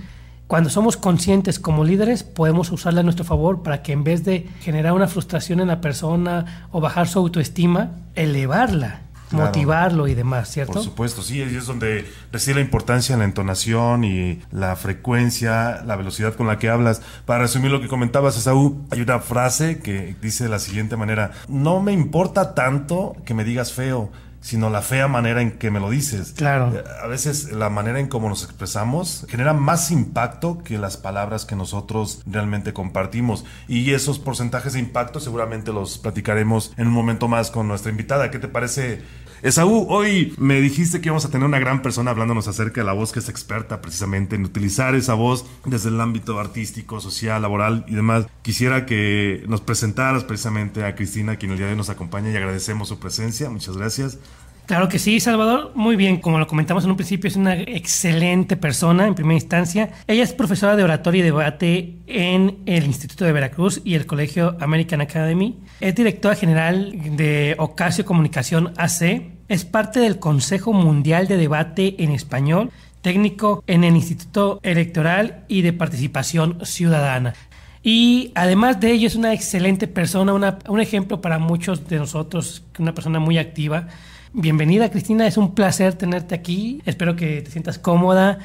Cuando 0.46 0.68
somos 0.68 0.96
conscientes 0.96 1.58
como 1.58 1.84
líderes, 1.84 2.22
podemos 2.22 2.70
usarla 2.70 3.00
a 3.00 3.02
nuestro 3.02 3.24
favor 3.24 3.62
para 3.62 3.82
que 3.82 3.92
en 3.92 4.04
vez 4.04 4.24
de 4.24 4.48
generar 4.60 4.92
una 4.92 5.08
frustración 5.08 5.60
en 5.60 5.68
la 5.68 5.80
persona 5.80 6.68
o 6.70 6.80
bajar 6.80 7.08
su 7.08 7.18
autoestima, 7.18 7.92
elevarla. 8.14 9.00
motivarlo 9.30 10.06
y 10.06 10.14
demás, 10.14 10.50
¿cierto? 10.50 10.74
Por 10.74 10.82
supuesto, 10.82 11.22
sí, 11.22 11.42
ahí 11.42 11.56
es 11.56 11.66
donde 11.66 12.06
reside 12.30 12.56
la 12.56 12.60
importancia 12.60 13.14
en 13.14 13.18
la 13.18 13.24
entonación 13.24 14.04
y 14.04 14.40
la 14.52 14.76
frecuencia, 14.76 15.82
la 15.84 15.96
velocidad 15.96 16.34
con 16.34 16.46
la 16.46 16.58
que 16.58 16.68
hablas. 16.68 17.02
Para 17.26 17.40
resumir 17.40 17.72
lo 17.72 17.80
que 17.80 17.88
comentabas, 17.88 18.36
Esaú, 18.36 18.86
hay 18.90 19.00
una 19.00 19.18
frase 19.18 19.80
que 19.80 20.14
dice 20.22 20.44
de 20.44 20.50
la 20.50 20.60
siguiente 20.60 20.96
manera, 20.96 21.32
no 21.48 21.80
me 21.80 21.92
importa 21.92 22.54
tanto 22.54 23.16
que 23.24 23.34
me 23.34 23.42
digas 23.42 23.72
feo, 23.72 24.10
sino 24.44 24.68
la 24.68 24.82
fea 24.82 25.08
manera 25.08 25.40
en 25.40 25.52
que 25.52 25.70
me 25.70 25.80
lo 25.80 25.88
dices. 25.88 26.34
Claro. 26.36 26.70
Eh, 26.74 26.84
a 27.02 27.06
veces 27.06 27.50
la 27.50 27.70
manera 27.70 27.98
en 27.98 28.08
cómo 28.08 28.28
nos 28.28 28.44
expresamos 28.44 29.24
genera 29.30 29.54
más 29.54 29.90
impacto 29.90 30.58
que 30.62 30.76
las 30.76 30.98
palabras 30.98 31.46
que 31.46 31.56
nosotros 31.56 32.20
realmente 32.26 32.74
compartimos. 32.74 33.46
Y 33.68 33.92
esos 33.92 34.18
porcentajes 34.18 34.74
de 34.74 34.80
impacto 34.80 35.18
seguramente 35.18 35.72
los 35.72 35.96
platicaremos 35.96 36.74
en 36.76 36.88
un 36.88 36.92
momento 36.92 37.26
más 37.26 37.50
con 37.50 37.66
nuestra 37.66 37.90
invitada. 37.90 38.30
¿Qué 38.30 38.38
te 38.38 38.48
parece? 38.48 39.00
Esaú, 39.44 39.84
hoy 39.90 40.32
me 40.38 40.58
dijiste 40.62 41.02
que 41.02 41.08
íbamos 41.08 41.26
a 41.26 41.30
tener 41.30 41.46
una 41.46 41.58
gran 41.58 41.82
persona 41.82 42.12
hablándonos 42.12 42.48
acerca 42.48 42.80
de 42.80 42.86
la 42.86 42.94
voz 42.94 43.12
que 43.12 43.18
es 43.18 43.28
experta 43.28 43.82
precisamente 43.82 44.36
en 44.36 44.44
utilizar 44.46 44.94
esa 44.94 45.12
voz 45.12 45.44
desde 45.66 45.90
el 45.90 46.00
ámbito 46.00 46.40
artístico, 46.40 46.98
social, 46.98 47.42
laboral 47.42 47.84
y 47.86 47.94
demás. 47.94 48.26
Quisiera 48.40 48.86
que 48.86 49.44
nos 49.46 49.60
presentaras 49.60 50.24
precisamente 50.24 50.82
a 50.82 50.94
Cristina, 50.94 51.36
quien 51.36 51.52
el 51.52 51.58
día 51.58 51.66
de 51.66 51.72
hoy 51.72 51.76
nos 51.76 51.90
acompaña 51.90 52.30
y 52.30 52.36
agradecemos 52.36 52.88
su 52.88 52.98
presencia. 52.98 53.50
Muchas 53.50 53.76
gracias. 53.76 54.18
Claro 54.64 54.88
que 54.88 54.98
sí, 54.98 55.20
Salvador. 55.20 55.72
Muy 55.74 55.94
bien, 55.96 56.22
como 56.22 56.38
lo 56.38 56.46
comentamos 56.46 56.84
en 56.84 56.90
un 56.92 56.96
principio, 56.96 57.28
es 57.28 57.36
una 57.36 57.54
excelente 57.54 58.56
persona 58.56 59.06
en 59.06 59.14
primera 59.14 59.34
instancia. 59.34 59.90
Ella 60.06 60.22
es 60.22 60.32
profesora 60.32 60.74
de 60.74 60.84
oratoria 60.84 61.20
y 61.20 61.22
debate 61.22 61.98
en 62.06 62.60
el 62.64 62.84
Instituto 62.86 63.26
de 63.26 63.32
Veracruz 63.32 63.82
y 63.84 63.92
el 63.92 64.06
Colegio 64.06 64.56
American 64.60 65.02
Academy. 65.02 65.58
Es 65.80 65.94
directora 65.94 66.34
general 66.34 66.94
de 67.14 67.56
Ocasio 67.58 68.06
Comunicación 68.06 68.72
AC. 68.78 69.33
Es 69.48 69.64
parte 69.64 70.00
del 70.00 70.18
Consejo 70.18 70.72
Mundial 70.72 71.28
de 71.28 71.36
Debate 71.36 72.02
en 72.02 72.10
Español, 72.12 72.70
técnico 73.02 73.62
en 73.66 73.84
el 73.84 73.94
Instituto 73.94 74.60
Electoral 74.62 75.44
y 75.48 75.62
de 75.62 75.72
Participación 75.72 76.58
Ciudadana. 76.64 77.34
Y 77.82 78.32
además 78.34 78.80
de 78.80 78.92
ello 78.92 79.06
es 79.06 79.16
una 79.16 79.34
excelente 79.34 79.86
persona, 79.86 80.32
una, 80.32 80.58
un 80.68 80.80
ejemplo 80.80 81.20
para 81.20 81.38
muchos 81.38 81.86
de 81.88 81.98
nosotros, 81.98 82.64
una 82.78 82.94
persona 82.94 83.18
muy 83.18 83.36
activa 83.36 83.88
Bienvenida 84.36 84.90
Cristina, 84.90 85.28
es 85.28 85.36
un 85.36 85.54
placer 85.54 85.94
tenerte 85.94 86.34
aquí. 86.34 86.82
Espero 86.86 87.14
que 87.14 87.40
te 87.40 87.52
sientas 87.52 87.78
cómoda. 87.78 88.40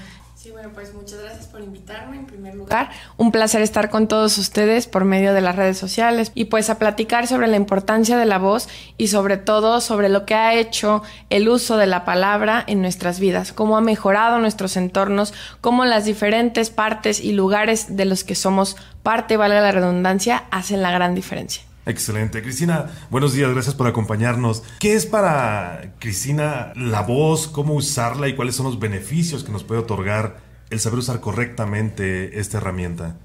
Bueno, 0.59 0.73
pues 0.73 0.93
muchas 0.93 1.21
gracias 1.21 1.47
por 1.47 1.61
invitarme 1.61 2.17
en 2.17 2.25
primer 2.25 2.53
lugar. 2.53 2.89
Un 3.15 3.31
placer 3.31 3.61
estar 3.61 3.89
con 3.89 4.09
todos 4.09 4.37
ustedes 4.37 4.87
por 4.87 5.05
medio 5.05 5.33
de 5.33 5.39
las 5.39 5.55
redes 5.55 5.77
sociales 5.77 6.33
y 6.35 6.45
pues 6.45 6.69
a 6.69 6.77
platicar 6.77 7.27
sobre 7.27 7.47
la 7.47 7.55
importancia 7.55 8.17
de 8.17 8.25
la 8.25 8.39
voz 8.39 8.67
y 8.97 9.07
sobre 9.07 9.37
todo 9.37 9.79
sobre 9.79 10.09
lo 10.09 10.25
que 10.25 10.35
ha 10.35 10.55
hecho 10.55 11.01
el 11.29 11.47
uso 11.47 11.77
de 11.77 11.87
la 11.87 12.03
palabra 12.03 12.61
en 12.67 12.81
nuestras 12.81 13.21
vidas, 13.21 13.53
cómo 13.53 13.77
ha 13.77 13.81
mejorado 13.81 14.37
nuestros 14.39 14.75
entornos, 14.75 15.33
cómo 15.61 15.85
las 15.85 16.03
diferentes 16.03 16.71
partes 16.71 17.21
y 17.21 17.31
lugares 17.31 17.95
de 17.95 18.03
los 18.03 18.25
que 18.25 18.35
somos 18.35 18.75
parte, 19.01 19.37
valga 19.37 19.61
la 19.61 19.71
redundancia, 19.71 20.43
hacen 20.51 20.81
la 20.81 20.91
gran 20.91 21.15
diferencia. 21.15 21.63
Excelente. 21.85 22.41
Cristina, 22.41 22.87
buenos 23.09 23.31
días, 23.31 23.49
gracias 23.49 23.75
por 23.75 23.87
acompañarnos. 23.87 24.61
¿Qué 24.79 24.93
es 24.93 25.05
para 25.05 25.93
Cristina 25.99 26.73
la 26.75 27.01
voz? 27.01 27.47
¿Cómo 27.47 27.75
usarla 27.75 28.27
y 28.27 28.35
cuáles 28.35 28.55
son 28.55 28.65
los 28.65 28.77
beneficios 28.77 29.45
que 29.45 29.53
nos 29.53 29.63
puede 29.63 29.79
otorgar 29.79 30.48
el 30.69 30.79
saber 30.79 30.99
usar 30.99 31.19
correctamente 31.19 32.39
esta 32.39 32.57
herramienta? 32.57 33.15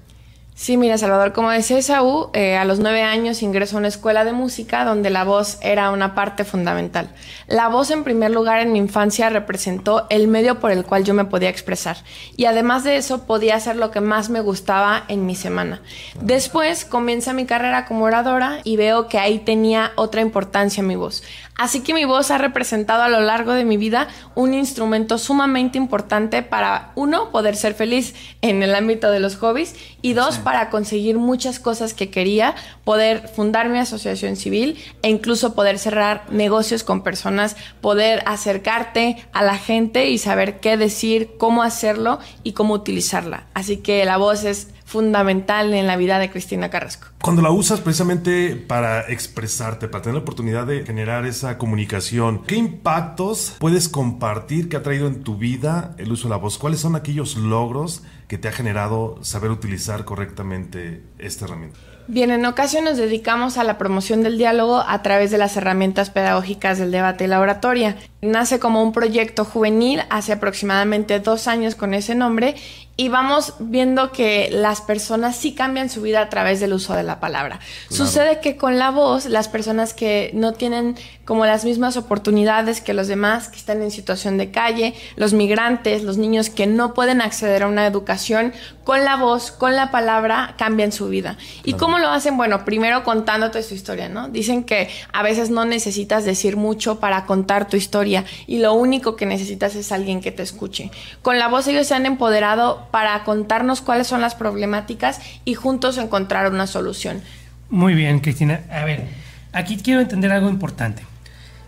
Sí, 0.57 0.77
mira, 0.77 0.97
Salvador, 0.97 1.33
como 1.33 1.49
decía 1.49 1.77
Esaú, 1.77 2.29
eh, 2.31 2.55
a 2.55 2.63
los 2.63 2.79
nueve 2.79 3.01
años 3.01 3.43
ingresó 3.43 3.75
a 3.75 3.79
una 3.79 3.89
escuela 3.89 4.23
de 4.23 4.31
música 4.31 4.85
donde 4.85 5.09
la 5.09 5.25
voz 5.25 5.57
era 5.59 5.91
una 5.91 6.15
parte 6.15 6.45
fundamental. 6.45 7.09
La 7.47 7.67
voz, 7.67 7.91
en 7.91 8.05
primer 8.05 8.31
lugar, 8.31 8.61
en 8.61 8.71
mi 8.71 8.79
infancia 8.79 9.29
representó 9.29 10.07
el 10.09 10.29
medio 10.29 10.61
por 10.61 10.71
el 10.71 10.85
cual 10.85 11.03
yo 11.03 11.13
me 11.13 11.25
podía 11.25 11.49
expresar. 11.49 11.97
Y 12.37 12.45
además 12.45 12.85
de 12.85 12.95
eso, 12.95 13.25
podía 13.25 13.57
hacer 13.57 13.75
lo 13.75 13.91
que 13.91 13.99
más 13.99 14.29
me 14.29 14.39
gustaba 14.39 15.03
en 15.09 15.25
mi 15.25 15.35
semana. 15.35 15.81
Después 16.21 16.85
comienza 16.85 17.33
mi 17.33 17.45
carrera 17.45 17.85
como 17.85 18.05
oradora 18.05 18.59
y 18.63 18.77
veo 18.77 19.09
que 19.09 19.19
ahí 19.19 19.39
tenía 19.39 19.91
otra 19.97 20.21
importancia 20.21 20.81
mi 20.81 20.95
voz. 20.95 21.21
Así 21.57 21.79
que 21.79 21.93
mi 21.93 22.03
voz 22.03 22.31
ha 22.31 22.37
representado 22.37 23.03
a 23.03 23.09
lo 23.09 23.21
largo 23.21 23.53
de 23.53 23.63
mi 23.63 23.77
vida 23.77 24.09
un 24.35 24.53
instrumento 24.53 25.17
sumamente 25.17 25.77
importante 25.77 26.43
para, 26.43 26.91
uno, 26.95 27.31
poder 27.31 27.55
ser 27.55 27.73
feliz 27.75 28.13
en 28.41 28.61
el 28.61 28.75
ámbito 28.75 29.09
de 29.09 29.21
los 29.21 29.37
hobbies 29.37 29.73
y 30.01 30.13
dos, 30.13 30.37
para 30.37 30.69
conseguir 30.69 31.17
muchas 31.17 31.59
cosas 31.59 31.93
que 31.93 32.09
quería, 32.09 32.55
poder 32.83 33.29
fundar 33.29 33.69
mi 33.69 33.79
asociación 33.79 34.35
civil 34.35 34.77
e 35.01 35.09
incluso 35.09 35.55
poder 35.55 35.79
cerrar 35.79 36.25
negocios 36.29 36.83
con 36.83 37.03
personas, 37.03 37.55
poder 37.79 38.21
acercarte 38.25 39.25
a 39.31 39.41
la 39.41 39.57
gente 39.57 40.09
y 40.09 40.17
saber 40.17 40.59
qué 40.59 40.75
decir, 40.75 41.37
cómo 41.37 41.63
hacerlo 41.63 42.19
y 42.43 42.51
cómo 42.51 42.73
utilizarla. 42.73 43.47
Así 43.53 43.77
que 43.77 44.03
la 44.03 44.17
voz 44.17 44.43
es 44.43 44.74
fundamental 44.85 45.73
en 45.73 45.87
la 45.87 45.97
vida 45.97 46.19
de 46.19 46.29
Cristina 46.29 46.69
Carrasco. 46.69 47.07
Cuando 47.21 47.41
la 47.41 47.51
usas 47.51 47.81
precisamente 47.81 48.55
para 48.55 49.01
expresarte, 49.09 49.87
para 49.87 50.03
tener 50.03 50.15
la 50.15 50.21
oportunidad 50.21 50.67
de 50.67 50.85
generar 50.85 51.25
esa 51.25 51.57
comunicación, 51.57 52.43
¿qué 52.43 52.55
impactos 52.55 53.55
puedes 53.59 53.89
compartir 53.89 54.69
que 54.69 54.77
ha 54.77 54.83
traído 54.83 55.07
en 55.07 55.23
tu 55.23 55.37
vida 55.37 55.95
el 55.97 56.11
uso 56.11 56.27
de 56.27 56.29
la 56.29 56.37
voz? 56.37 56.57
¿Cuáles 56.57 56.79
son 56.79 56.95
aquellos 56.95 57.35
logros 57.35 58.03
que 58.27 58.37
te 58.37 58.47
ha 58.47 58.51
generado 58.51 59.17
saber 59.21 59.51
utilizar 59.51 60.05
correctamente 60.05 61.03
esta 61.17 61.45
herramienta? 61.45 61.79
Bien, 62.07 62.29
en 62.29 62.45
ocasión 62.45 62.83
nos 62.83 62.97
dedicamos 62.97 63.57
a 63.57 63.63
la 63.63 63.79
promoción 63.79 64.21
del 64.21 64.37
diálogo 64.37 64.83
a 64.87 65.01
través 65.01 65.31
de 65.31 65.39
las 65.39 65.57
herramientas 65.57 66.11
pedagógicas 66.11 66.77
del 66.77 66.91
debate 66.91 67.23
y 67.23 67.27
la 67.27 67.39
oratoria. 67.39 67.97
Nace 68.21 68.59
como 68.59 68.83
un 68.83 68.91
proyecto 68.91 69.43
juvenil 69.43 70.01
hace 70.11 70.33
aproximadamente 70.33 71.19
dos 71.19 71.47
años 71.47 71.73
con 71.73 71.95
ese 71.95 72.13
nombre 72.13 72.55
y 72.97 73.09
vamos 73.09 73.55
viendo 73.59 74.11
que 74.11 74.49
las 74.51 74.79
personas 74.81 75.35
sí 75.35 75.53
cambian 75.53 75.89
su 75.89 76.01
vida 76.01 76.21
a 76.21 76.29
través 76.29 76.61
del 76.61 76.73
uso 76.73 76.93
de 76.93 77.03
la 77.03 77.19
palabra. 77.19 77.59
Sucede 77.89 78.39
que 78.39 78.55
con 78.55 78.79
la 78.79 78.89
voz, 78.89 79.25
las 79.25 79.49
personas 79.49 79.93
que 79.93 80.31
no 80.33 80.53
tienen 80.53 80.95
como 81.25 81.45
las 81.45 81.65
mismas 81.65 81.97
oportunidades 81.97 82.81
que 82.81 82.93
los 82.93 83.07
demás, 83.07 83.49
que 83.49 83.57
están 83.57 83.81
en 83.81 83.91
situación 83.91 84.37
de 84.37 84.51
calle, 84.51 84.93
los 85.15 85.33
migrantes, 85.33 86.03
los 86.03 86.17
niños 86.17 86.49
que 86.49 86.67
no 86.67 86.93
pueden 86.93 87.19
acceder 87.19 87.63
a 87.63 87.67
una 87.67 87.87
educación, 87.87 88.53
con 88.83 89.03
la 89.03 89.15
voz, 89.15 89.51
con 89.51 89.75
la 89.75 89.91
palabra, 89.91 90.53
cambian 90.57 90.91
su 90.91 91.09
vida. 91.09 91.37
¿Y 91.63 91.73
cómo 91.73 91.97
lo 91.97 92.09
hacen? 92.09 92.37
Bueno, 92.37 92.63
primero 92.63 93.03
contándote 93.03 93.63
su 93.63 93.73
historia, 93.73 94.07
¿no? 94.07 94.29
Dicen 94.29 94.63
que 94.63 94.89
a 95.11 95.23
veces 95.23 95.49
no 95.49 95.65
necesitas 95.65 96.23
decir 96.23 96.55
mucho 96.55 96.99
para 96.99 97.25
contar 97.25 97.67
tu 97.67 97.75
historia 97.75 98.23
y 98.45 98.59
lo 98.59 98.73
único 98.73 99.15
que 99.15 99.25
necesitas 99.25 99.75
es 99.75 99.91
alguien 99.91 100.21
que 100.21 100.31
te 100.31 100.43
escuche. 100.43 100.91
Con 101.23 101.39
la 101.39 101.47
voz 101.47 101.67
ellos 101.67 101.87
se 101.87 101.95
han 101.95 102.05
empoderado 102.05 102.84
para 102.91 103.23
contarnos 103.23 103.81
cuáles 103.81 104.07
son 104.07 104.21
las 104.21 104.35
problemáticas 104.35 105.19
y 105.43 105.53
juntos 105.53 105.97
encontrar 105.97 106.51
una 106.51 106.67
solución. 106.67 107.21
Muy 107.69 107.93
bien, 107.93 108.19
Cristina. 108.19 108.61
A 108.71 108.85
ver, 108.85 109.07
aquí 109.51 109.77
quiero 109.77 110.01
entender 110.01 110.31
algo 110.31 110.49
importante. 110.49 111.03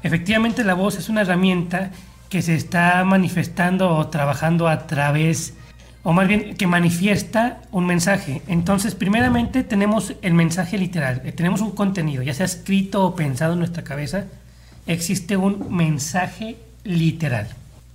Efectivamente, 0.04 0.64
la 0.64 0.74
voz 0.74 0.98
es 0.98 1.10
una 1.10 1.22
herramienta 1.22 1.92
que 2.30 2.42
se 2.42 2.56
está 2.56 3.04
manifestando 3.04 3.90
o 3.90 4.08
trabajando 4.08 4.68
a 4.68 4.86
través, 4.88 5.54
o 6.04 6.14
más 6.14 6.28
bien 6.28 6.56
que 6.56 6.68
manifiesta 6.68 7.62
un 7.72 7.86
mensaje. 7.86 8.42
Entonces, 8.48 8.96
primeramente 8.96 9.64
tenemos 9.64 10.14
el 10.22 10.34
mensaje 10.34 10.78
literal, 10.78 11.22
eh, 11.26 11.32
tenemos 11.32 11.62
un 11.62 11.72
contenido, 11.72 12.24
ya 12.24 12.34
sea 12.34 12.46
escrito 12.46 13.06
o 13.06 13.16
pensado 13.16 13.54
en 13.54 13.60
nuestra 13.60 13.84
cabeza, 13.84 14.26
existe 14.86 15.38
un 15.38 15.76
mensaje 15.76 16.58
literal. 16.84 17.48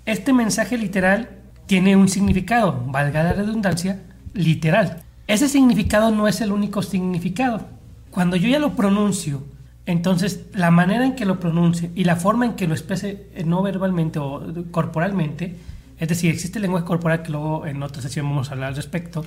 Este 0.04 0.32
mensaje 0.32 0.76
literal 0.76 1.28
tiene 1.66 1.96
un 1.96 2.08
significado, 2.08 2.84
valga 2.86 3.22
la 3.22 3.32
redundancia, 3.32 4.00
literal. 4.34 5.02
Ese 5.26 5.48
significado 5.48 6.10
no 6.10 6.28
es 6.28 6.40
el 6.40 6.52
único 6.52 6.82
significado. 6.82 7.66
Cuando 8.10 8.36
yo 8.36 8.48
ya 8.48 8.58
lo 8.58 8.76
pronuncio, 8.76 9.44
entonces 9.86 10.46
la 10.52 10.70
manera 10.70 11.04
en 11.04 11.14
que 11.14 11.24
lo 11.24 11.40
pronuncie 11.40 11.90
y 11.94 12.04
la 12.04 12.16
forma 12.16 12.44
en 12.44 12.52
que 12.54 12.66
lo 12.66 12.74
exprese 12.74 13.28
eh, 13.34 13.44
no 13.44 13.62
verbalmente 13.62 14.18
o 14.18 14.42
corporalmente, 14.70 15.56
es 15.98 16.08
decir, 16.08 16.30
existe 16.30 16.58
el 16.58 16.62
lenguaje 16.62 16.86
corporal 16.86 17.22
que 17.22 17.30
luego 17.30 17.66
en 17.66 17.82
otra 17.82 18.02
sesión 18.02 18.28
vamos 18.28 18.50
a 18.50 18.52
hablar 18.52 18.70
al 18.70 18.76
respecto, 18.76 19.24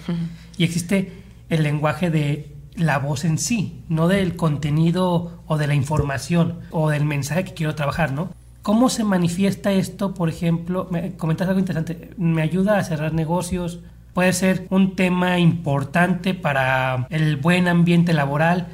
y 0.57 0.63
existe 0.65 1.23
el 1.49 1.63
lenguaje 1.63 2.09
de 2.09 2.53
la 2.75 2.99
voz 2.99 3.23
en 3.23 3.37
sí, 3.37 3.81
no 3.87 4.07
del 4.07 4.35
contenido 4.35 5.41
o 5.47 5.57
de 5.57 5.67
la 5.67 5.75
información 5.75 6.59
o 6.71 6.89
del 6.89 7.05
mensaje 7.05 7.45
que 7.45 7.53
quiero 7.53 7.75
trabajar, 7.75 8.11
¿no? 8.11 8.29
¿Cómo 8.65 8.89
se 8.89 9.03
manifiesta 9.03 9.71
esto, 9.73 10.15
por 10.15 10.27
ejemplo? 10.27 10.87
Me 10.89 11.15
comentas 11.17 11.47
algo 11.47 11.59
interesante. 11.59 12.09
¿Me 12.17 12.41
ayuda 12.41 12.79
a 12.79 12.83
cerrar 12.83 13.13
negocios? 13.13 13.81
Puede 14.15 14.33
ser 14.33 14.65
un 14.71 14.95
tema 14.95 15.37
importante 15.37 16.33
para 16.33 17.05
el 17.11 17.37
buen 17.37 17.67
ambiente 17.67 18.11
laboral. 18.11 18.69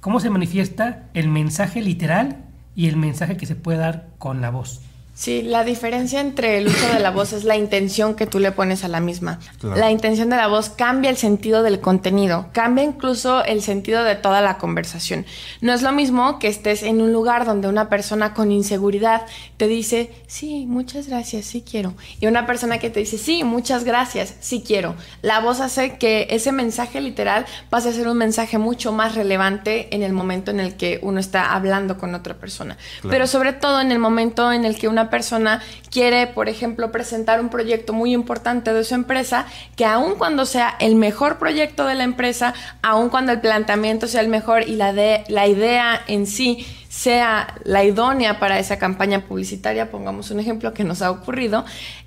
¿Cómo 0.00 0.18
se 0.18 0.30
manifiesta 0.30 1.04
el 1.14 1.28
mensaje 1.28 1.80
literal 1.80 2.38
y 2.74 2.88
el 2.88 2.96
mensaje 2.96 3.36
que 3.36 3.46
se 3.46 3.54
puede 3.54 3.78
dar 3.78 4.08
con 4.18 4.40
la 4.40 4.50
voz? 4.50 4.82
Sí, 5.16 5.40
la 5.40 5.64
diferencia 5.64 6.20
entre 6.20 6.58
el 6.58 6.66
uso 6.66 6.92
de 6.92 7.00
la 7.00 7.10
voz 7.10 7.32
es 7.32 7.44
la 7.44 7.56
intención 7.56 8.16
que 8.16 8.26
tú 8.26 8.38
le 8.38 8.52
pones 8.52 8.84
a 8.84 8.88
la 8.88 9.00
misma. 9.00 9.38
La 9.62 9.90
intención 9.90 10.28
de 10.28 10.36
la 10.36 10.46
voz 10.46 10.68
cambia 10.68 11.08
el 11.08 11.16
sentido 11.16 11.62
del 11.62 11.80
contenido, 11.80 12.50
cambia 12.52 12.84
incluso 12.84 13.42
el 13.42 13.62
sentido 13.62 14.04
de 14.04 14.16
toda 14.16 14.42
la 14.42 14.58
conversación. 14.58 15.24
No 15.62 15.72
es 15.72 15.80
lo 15.80 15.90
mismo 15.92 16.38
que 16.38 16.48
estés 16.48 16.82
en 16.82 17.00
un 17.00 17.14
lugar 17.14 17.46
donde 17.46 17.66
una 17.66 17.88
persona 17.88 18.34
con 18.34 18.52
inseguridad 18.52 19.22
te 19.56 19.66
dice, 19.68 20.12
sí, 20.26 20.66
muchas 20.68 21.08
gracias, 21.08 21.46
sí 21.46 21.64
quiero. 21.66 21.94
Y 22.20 22.26
una 22.26 22.46
persona 22.46 22.76
que 22.76 22.90
te 22.90 23.00
dice, 23.00 23.16
sí, 23.16 23.42
muchas 23.42 23.84
gracias, 23.84 24.34
sí 24.40 24.62
quiero. 24.66 24.96
La 25.22 25.40
voz 25.40 25.60
hace 25.60 25.96
que 25.96 26.26
ese 26.28 26.52
mensaje 26.52 27.00
literal 27.00 27.46
pase 27.70 27.88
a 27.88 27.92
ser 27.92 28.06
un 28.06 28.18
mensaje 28.18 28.58
mucho 28.58 28.92
más 28.92 29.14
relevante 29.14 29.94
en 29.94 30.02
el 30.02 30.12
momento 30.12 30.50
en 30.50 30.60
el 30.60 30.76
que 30.76 31.00
uno 31.02 31.20
está 31.20 31.54
hablando 31.54 31.96
con 31.96 32.14
otra 32.14 32.34
persona. 32.34 32.76
Pero 33.08 33.26
sobre 33.26 33.54
todo 33.54 33.80
en 33.80 33.92
el 33.92 33.98
momento 33.98 34.52
en 34.52 34.66
el 34.66 34.78
que 34.78 34.88
una 34.88 35.05
persona 35.10 35.62
quiere, 35.90 36.26
por 36.26 36.48
ejemplo, 36.48 36.92
presentar 36.92 37.40
un 37.40 37.48
proyecto 37.48 37.92
muy 37.92 38.12
importante 38.12 38.72
de 38.72 38.84
su 38.84 38.94
empresa, 38.94 39.46
que 39.76 39.84
aun 39.84 40.16
cuando 40.16 40.46
sea 40.46 40.76
el 40.80 40.96
mejor 40.96 41.38
proyecto 41.38 41.86
de 41.86 41.94
la 41.94 42.04
empresa, 42.04 42.54
aun 42.82 43.08
cuando 43.08 43.32
el 43.32 43.40
planteamiento 43.40 44.06
sea 44.06 44.20
el 44.20 44.28
mejor 44.28 44.68
y 44.68 44.76
la, 44.76 44.92
de, 44.92 45.24
la 45.28 45.46
idea 45.46 46.00
en 46.06 46.26
sí 46.26 46.66
sea 46.88 47.54
la 47.64 47.84
idónea 47.84 48.38
para 48.40 48.58
esa 48.58 48.78
campaña 48.78 49.26
publicitaria, 49.26 49.90
pongamos 49.90 50.30
un 50.30 50.40
ejemplo 50.40 50.72
que 50.72 50.84
nos 50.84 51.02
ha 51.02 51.10
ocurrido, 51.10 51.64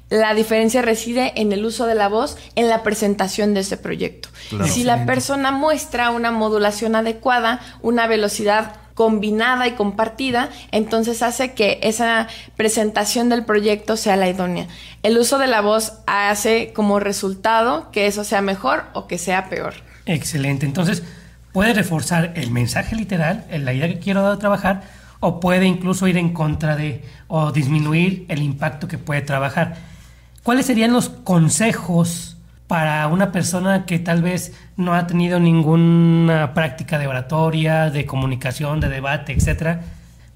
la 0.09 0.33
diferencia 0.33 0.81
reside 0.81 1.33
en 1.35 1.51
el 1.51 1.63
uso 1.63 1.85
de 1.85 1.93
la 1.93 2.07
voz 2.07 2.37
en 2.55 2.67
la 2.67 2.81
presentación 2.81 3.53
de 3.53 3.59
ese 3.59 3.77
proyecto. 3.77 4.29
Si 4.65 4.83
la 4.83 5.05
persona 5.05 5.51
muestra 5.51 6.09
una 6.09 6.31
modulación 6.31 6.95
adecuada, 6.95 7.59
una 7.83 8.07
velocidad 8.07 8.73
combinada 8.99 9.65
y 9.65 9.75
compartida, 9.75 10.49
entonces 10.73 11.23
hace 11.23 11.53
que 11.53 11.79
esa 11.83 12.27
presentación 12.57 13.29
del 13.29 13.45
proyecto 13.45 13.95
sea 13.95 14.17
la 14.17 14.27
idónea. 14.27 14.67
El 15.03 15.17
uso 15.17 15.37
de 15.37 15.47
la 15.47 15.61
voz 15.61 15.93
hace 16.05 16.73
como 16.73 16.99
resultado 16.99 17.91
que 17.91 18.07
eso 18.07 18.25
sea 18.25 18.41
mejor 18.41 18.83
o 18.91 19.07
que 19.07 19.17
sea 19.17 19.47
peor. 19.47 19.75
Excelente. 20.05 20.65
Entonces, 20.65 21.01
puede 21.53 21.73
reforzar 21.73 22.33
el 22.35 22.51
mensaje 22.51 22.93
literal, 22.97 23.45
la 23.49 23.71
idea 23.71 23.87
que 23.87 23.99
quiero 23.99 24.37
trabajar, 24.37 24.81
o 25.21 25.39
puede 25.39 25.65
incluso 25.65 26.05
ir 26.05 26.17
en 26.17 26.33
contra 26.33 26.75
de 26.75 27.01
o 27.29 27.53
disminuir 27.53 28.25
el 28.27 28.41
impacto 28.41 28.89
que 28.89 28.97
puede 28.97 29.21
trabajar. 29.21 29.77
¿Cuáles 30.43 30.65
serían 30.65 30.91
los 30.91 31.07
consejos 31.07 32.35
para 32.69 33.07
una 33.07 33.31
persona 33.31 33.87
que 33.87 33.97
tal 33.97 34.21
vez 34.21 34.53
no 34.77 34.93
ha 34.93 35.07
tenido 35.07 35.39
ninguna 35.39 36.53
práctica 36.53 36.99
de 36.99 37.07
oratoria, 37.07 37.89
de 37.89 38.05
comunicación, 38.05 38.79
de 38.79 38.89
debate, 38.89 39.33
etcétera, 39.33 39.81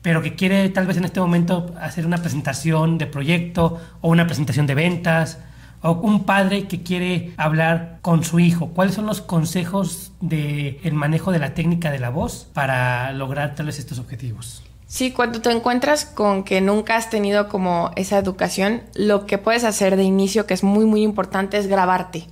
pero 0.02 0.24
que 0.24 0.34
quiere 0.34 0.68
tal 0.70 0.88
vez 0.88 0.98
en 0.98 1.06
este 1.06 1.20
momento 1.20 1.76
hacer 1.80 2.08
una 2.08 2.18
presentación 2.18 2.98
de 2.98 3.06
proyecto 3.06 3.80
o 4.02 4.10
una 4.10 4.26
presentación 4.26 4.66
de 4.66 4.74
ventas, 4.74 5.38
o 5.84 5.92
un 5.92 6.24
padre 6.24 6.68
que 6.68 6.82
quiere 6.82 7.34
hablar 7.38 8.00
con 8.02 8.24
su 8.24 8.40
hijo. 8.40 8.70
¿Cuáles 8.70 8.96
son 8.96 9.06
los 9.06 9.22
consejos 9.22 10.12
del 10.20 10.80
el 10.84 10.94
manejo 10.96 11.32
de 11.32 11.38
la 11.38 11.54
técnica 11.54 11.92
de 11.92 12.00
la 12.00 12.10
voz 12.10 12.48
para 12.52 13.12
lograr 13.12 13.54
tal 13.54 13.68
vez 13.68 13.78
estos 13.78 14.00
objetivos? 14.00 14.64
Sí, 14.94 15.10
cuando 15.10 15.42
te 15.42 15.50
encuentras 15.50 16.06
con 16.06 16.44
que 16.44 16.62
nunca 16.62 16.96
has 16.98 17.10
tenido 17.10 17.50
como 17.50 17.90
esa 17.96 18.20
educación, 18.20 18.84
lo 18.94 19.26
que 19.26 19.40
puedes 19.40 19.64
hacer 19.64 19.96
de 19.96 20.04
inicio, 20.04 20.46
que 20.46 20.54
es 20.54 20.62
muy, 20.62 20.86
muy 20.86 21.02
importante, 21.02 21.58
es 21.58 21.66
grabarte. 21.66 22.28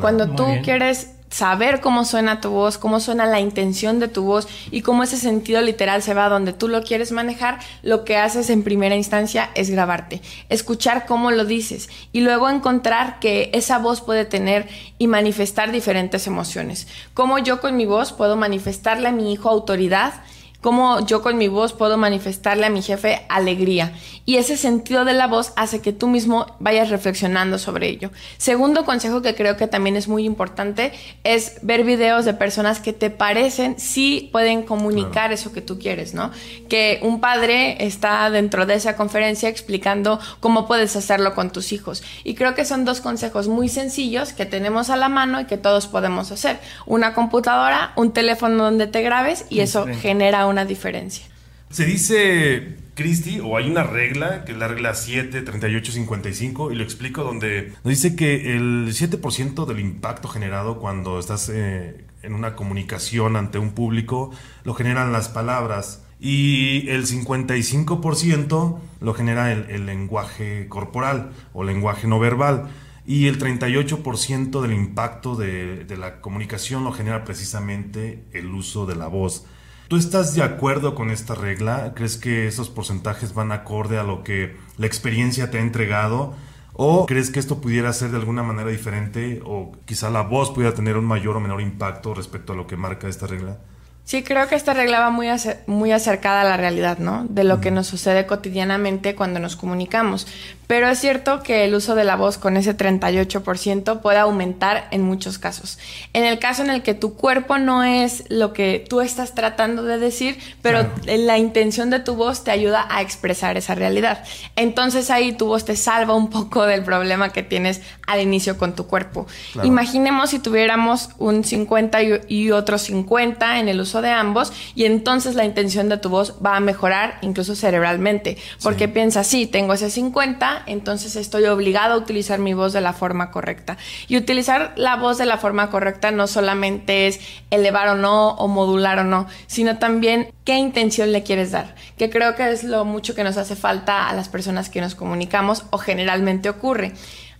Cuando 0.00 0.30
tú 0.30 0.46
quieres 0.64 1.10
saber 1.28 1.82
cómo 1.82 2.06
suena 2.06 2.40
tu 2.40 2.48
voz, 2.48 2.78
cómo 2.78 3.00
suena 3.00 3.26
la 3.26 3.40
intención 3.40 4.00
de 4.00 4.08
tu 4.08 4.24
voz 4.24 4.48
y 4.70 4.80
cómo 4.80 5.02
ese 5.02 5.18
sentido 5.18 5.60
literal 5.60 6.00
se 6.00 6.14
va 6.14 6.30
donde 6.30 6.54
tú 6.54 6.68
lo 6.68 6.82
quieres 6.82 7.12
manejar, 7.12 7.58
lo 7.82 8.06
que 8.06 8.16
haces 8.16 8.48
en 8.48 8.62
primera 8.62 8.96
instancia 8.96 9.50
es 9.54 9.68
grabarte, 9.68 10.22
escuchar 10.48 11.04
cómo 11.04 11.30
lo 11.32 11.44
dices 11.44 11.90
y 12.12 12.22
luego 12.22 12.48
encontrar 12.48 13.18
que 13.18 13.50
esa 13.52 13.76
voz 13.76 14.00
puede 14.00 14.24
tener 14.24 14.66
y 14.96 15.06
manifestar 15.06 15.70
diferentes 15.70 16.26
emociones. 16.26 16.88
Cómo 17.12 17.38
yo 17.38 17.60
con 17.60 17.76
mi 17.76 17.84
voz 17.84 18.14
puedo 18.14 18.36
manifestarle 18.36 19.08
a 19.08 19.12
mi 19.12 19.34
hijo 19.34 19.50
autoridad 19.50 20.14
cómo 20.60 21.06
yo 21.06 21.22
con 21.22 21.38
mi 21.38 21.48
voz 21.48 21.72
puedo 21.72 21.96
manifestarle 21.96 22.66
a 22.66 22.70
mi 22.70 22.82
jefe 22.82 23.24
alegría. 23.28 23.92
Y 24.24 24.36
ese 24.36 24.56
sentido 24.56 25.04
de 25.04 25.12
la 25.12 25.28
voz 25.28 25.52
hace 25.56 25.80
que 25.80 25.92
tú 25.92 26.08
mismo 26.08 26.46
vayas 26.58 26.90
reflexionando 26.90 27.58
sobre 27.58 27.88
ello. 27.88 28.10
Segundo 28.38 28.84
consejo 28.84 29.22
que 29.22 29.34
creo 29.34 29.56
que 29.56 29.68
también 29.68 29.96
es 29.96 30.08
muy 30.08 30.24
importante 30.24 30.92
es 31.22 31.58
ver 31.62 31.84
videos 31.84 32.24
de 32.24 32.34
personas 32.34 32.80
que 32.80 32.92
te 32.92 33.10
parecen 33.10 33.78
si 33.78 34.28
pueden 34.32 34.62
comunicar 34.62 35.32
eso 35.32 35.52
que 35.52 35.62
tú 35.62 35.78
quieres, 35.78 36.14
¿no? 36.14 36.30
Que 36.68 36.98
un 37.02 37.20
padre 37.20 37.84
está 37.86 38.28
dentro 38.30 38.66
de 38.66 38.74
esa 38.74 38.96
conferencia 38.96 39.48
explicando 39.48 40.18
cómo 40.40 40.66
puedes 40.66 40.96
hacerlo 40.96 41.34
con 41.34 41.50
tus 41.50 41.72
hijos. 41.72 42.02
Y 42.24 42.34
creo 42.34 42.54
que 42.54 42.64
son 42.64 42.84
dos 42.84 43.00
consejos 43.00 43.48
muy 43.48 43.68
sencillos 43.68 44.32
que 44.32 44.46
tenemos 44.46 44.90
a 44.90 44.96
la 44.96 45.08
mano 45.08 45.40
y 45.40 45.44
que 45.44 45.58
todos 45.58 45.86
podemos 45.86 46.32
hacer. 46.32 46.58
Una 46.86 47.14
computadora, 47.14 47.92
un 47.96 48.12
teléfono 48.12 48.64
donde 48.64 48.86
te 48.86 49.02
grabes 49.02 49.46
y 49.50 49.60
eso 49.60 49.86
genera 50.00 50.45
una 50.46 50.64
diferencia. 50.64 51.26
Se 51.70 51.84
dice, 51.84 52.76
Cristi, 52.94 53.40
o 53.40 53.56
hay 53.56 53.68
una 53.68 53.82
regla, 53.82 54.44
que 54.44 54.52
es 54.52 54.58
la 54.58 54.68
regla 54.68 54.94
7, 54.94 55.42
38, 55.42 55.92
55, 55.92 56.72
y 56.72 56.76
lo 56.76 56.84
explico, 56.84 57.24
donde 57.24 57.72
nos 57.84 57.90
dice 57.90 58.14
que 58.14 58.56
el 58.56 58.88
7% 58.88 59.66
del 59.66 59.80
impacto 59.80 60.28
generado 60.28 60.78
cuando 60.78 61.18
estás 61.18 61.50
eh, 61.52 62.04
en 62.22 62.34
una 62.34 62.54
comunicación 62.54 63.36
ante 63.36 63.58
un 63.58 63.72
público 63.72 64.30
lo 64.64 64.74
generan 64.74 65.12
las 65.12 65.28
palabras 65.28 66.02
y 66.18 66.88
el 66.88 67.06
55% 67.06 68.78
lo 69.00 69.14
genera 69.14 69.52
el, 69.52 69.86
lenguaje 69.86 70.66
corporal 70.68 71.32
o 71.52 71.64
lenguaje 71.64 72.06
no 72.06 72.18
verbal 72.18 72.70
y 73.06 73.26
el 73.26 73.38
38% 73.38 74.62
del 74.62 74.72
impacto 74.72 75.36
de 75.36 75.96
la 75.96 76.20
comunicación 76.20 76.84
lo 76.84 76.92
genera 76.92 77.24
precisamente 77.24 78.24
el 78.32 78.46
uso 78.46 78.86
de 78.86 78.96
la 78.96 79.06
voz. 79.06 79.44
¿Tú 79.88 79.96
estás 79.96 80.34
de 80.34 80.42
acuerdo 80.42 80.96
con 80.96 81.10
esta 81.10 81.36
regla? 81.36 81.92
¿Crees 81.94 82.16
que 82.16 82.48
esos 82.48 82.68
porcentajes 82.68 83.34
van 83.34 83.52
acorde 83.52 83.98
a 83.98 84.02
lo 84.02 84.24
que 84.24 84.56
la 84.78 84.86
experiencia 84.86 85.50
te 85.50 85.58
ha 85.58 85.60
entregado? 85.60 86.34
¿O 86.72 87.06
crees 87.06 87.30
que 87.30 87.38
esto 87.38 87.60
pudiera 87.60 87.92
ser 87.92 88.10
de 88.10 88.16
alguna 88.16 88.42
manera 88.42 88.68
diferente 88.68 89.40
o 89.44 89.72
quizá 89.84 90.10
la 90.10 90.22
voz 90.22 90.50
pudiera 90.50 90.74
tener 90.74 90.96
un 90.96 91.04
mayor 91.04 91.36
o 91.36 91.40
menor 91.40 91.60
impacto 91.60 92.14
respecto 92.14 92.52
a 92.52 92.56
lo 92.56 92.66
que 92.66 92.76
marca 92.76 93.06
esta 93.06 93.28
regla? 93.28 93.58
Sí, 94.06 94.22
creo 94.22 94.46
que 94.48 94.54
esta 94.54 94.72
regla 94.72 95.00
va 95.00 95.10
muy, 95.10 95.26
muy 95.66 95.90
acercada 95.90 96.42
a 96.42 96.44
la 96.44 96.56
realidad, 96.56 96.98
¿no? 96.98 97.24
De 97.28 97.42
lo 97.42 97.60
que 97.60 97.72
nos 97.72 97.88
sucede 97.88 98.24
cotidianamente 98.26 99.16
cuando 99.16 99.40
nos 99.40 99.56
comunicamos. 99.56 100.28
Pero 100.66 100.88
es 100.88 100.98
cierto 100.98 101.42
que 101.42 101.64
el 101.64 101.74
uso 101.74 101.94
de 101.94 102.04
la 102.04 102.16
voz 102.16 102.38
con 102.38 102.56
ese 102.56 102.76
38% 102.76 104.00
puede 104.00 104.18
aumentar 104.18 104.88
en 104.90 105.02
muchos 105.02 105.38
casos. 105.38 105.78
En 106.12 106.24
el 106.24 106.38
caso 106.38 106.62
en 106.62 106.70
el 106.70 106.82
que 106.82 106.94
tu 106.94 107.14
cuerpo 107.14 107.58
no 107.58 107.84
es 107.84 108.24
lo 108.28 108.52
que 108.52 108.84
tú 108.88 109.00
estás 109.00 109.34
tratando 109.34 109.82
de 109.84 109.98
decir, 109.98 110.38
pero 110.62 110.90
la 111.06 111.38
intención 111.38 111.90
de 111.90 112.00
tu 112.00 112.14
voz 112.14 112.44
te 112.44 112.50
ayuda 112.50 112.86
a 112.90 113.02
expresar 113.02 113.56
esa 113.56 113.74
realidad. 113.74 114.24
Entonces 114.56 115.10
ahí 115.10 115.32
tu 115.32 115.46
voz 115.46 115.64
te 115.64 115.76
salva 115.76 116.14
un 116.14 116.30
poco 116.30 116.66
del 116.66 116.82
problema 116.82 117.30
que 117.30 117.42
tienes 117.42 117.80
al 118.06 118.20
inicio 118.20 118.58
con 118.58 118.74
tu 118.74 118.86
cuerpo. 118.86 119.26
Imaginemos 119.62 120.30
si 120.30 120.38
tuviéramos 120.38 121.10
un 121.18 121.44
50 121.44 121.98
y 122.28 122.50
otro 122.50 122.78
50 122.78 123.60
en 123.60 123.68
el 123.68 123.80
uso 123.80 124.02
de 124.02 124.10
ambos 124.10 124.52
y 124.74 124.84
entonces 124.84 125.34
la 125.34 125.44
intención 125.44 125.88
de 125.88 125.98
tu 125.98 126.08
voz 126.08 126.34
va 126.44 126.56
a 126.56 126.60
mejorar 126.60 127.18
incluso 127.22 127.54
cerebralmente, 127.54 128.38
porque 128.62 128.88
piensas, 128.88 129.26
sí, 129.26 129.46
tengo 129.46 129.72
ese 129.74 129.90
50, 129.90 130.55
entonces 130.66 131.16
estoy 131.16 131.44
obligado 131.46 131.94
a 131.94 131.98
utilizar 131.98 132.38
mi 132.38 132.54
voz 132.54 132.72
de 132.72 132.80
la 132.80 132.92
forma 132.92 133.30
correcta. 133.30 133.76
Y 134.08 134.16
utilizar 134.16 134.72
la 134.76 134.96
voz 134.96 135.18
de 135.18 135.26
la 135.26 135.38
forma 135.38 135.70
correcta 135.70 136.10
no 136.10 136.26
solamente 136.26 137.06
es 137.06 137.20
elevar 137.50 137.88
o 137.88 137.94
no 137.94 138.30
o 138.30 138.48
modular 138.48 138.98
o 138.98 139.04
no, 139.04 139.26
sino 139.46 139.78
también 139.78 140.32
qué 140.44 140.56
intención 140.56 141.12
le 141.12 141.22
quieres 141.22 141.50
dar, 141.50 141.74
que 141.98 142.10
creo 142.10 142.34
que 142.34 142.50
es 142.50 142.64
lo 142.64 142.84
mucho 142.84 143.14
que 143.14 143.24
nos 143.24 143.36
hace 143.36 143.56
falta 143.56 144.08
a 144.08 144.14
las 144.14 144.28
personas 144.28 144.68
que 144.68 144.80
nos 144.80 144.94
comunicamos 144.94 145.64
o 145.70 145.78
generalmente 145.78 146.48
ocurre. 146.48 146.92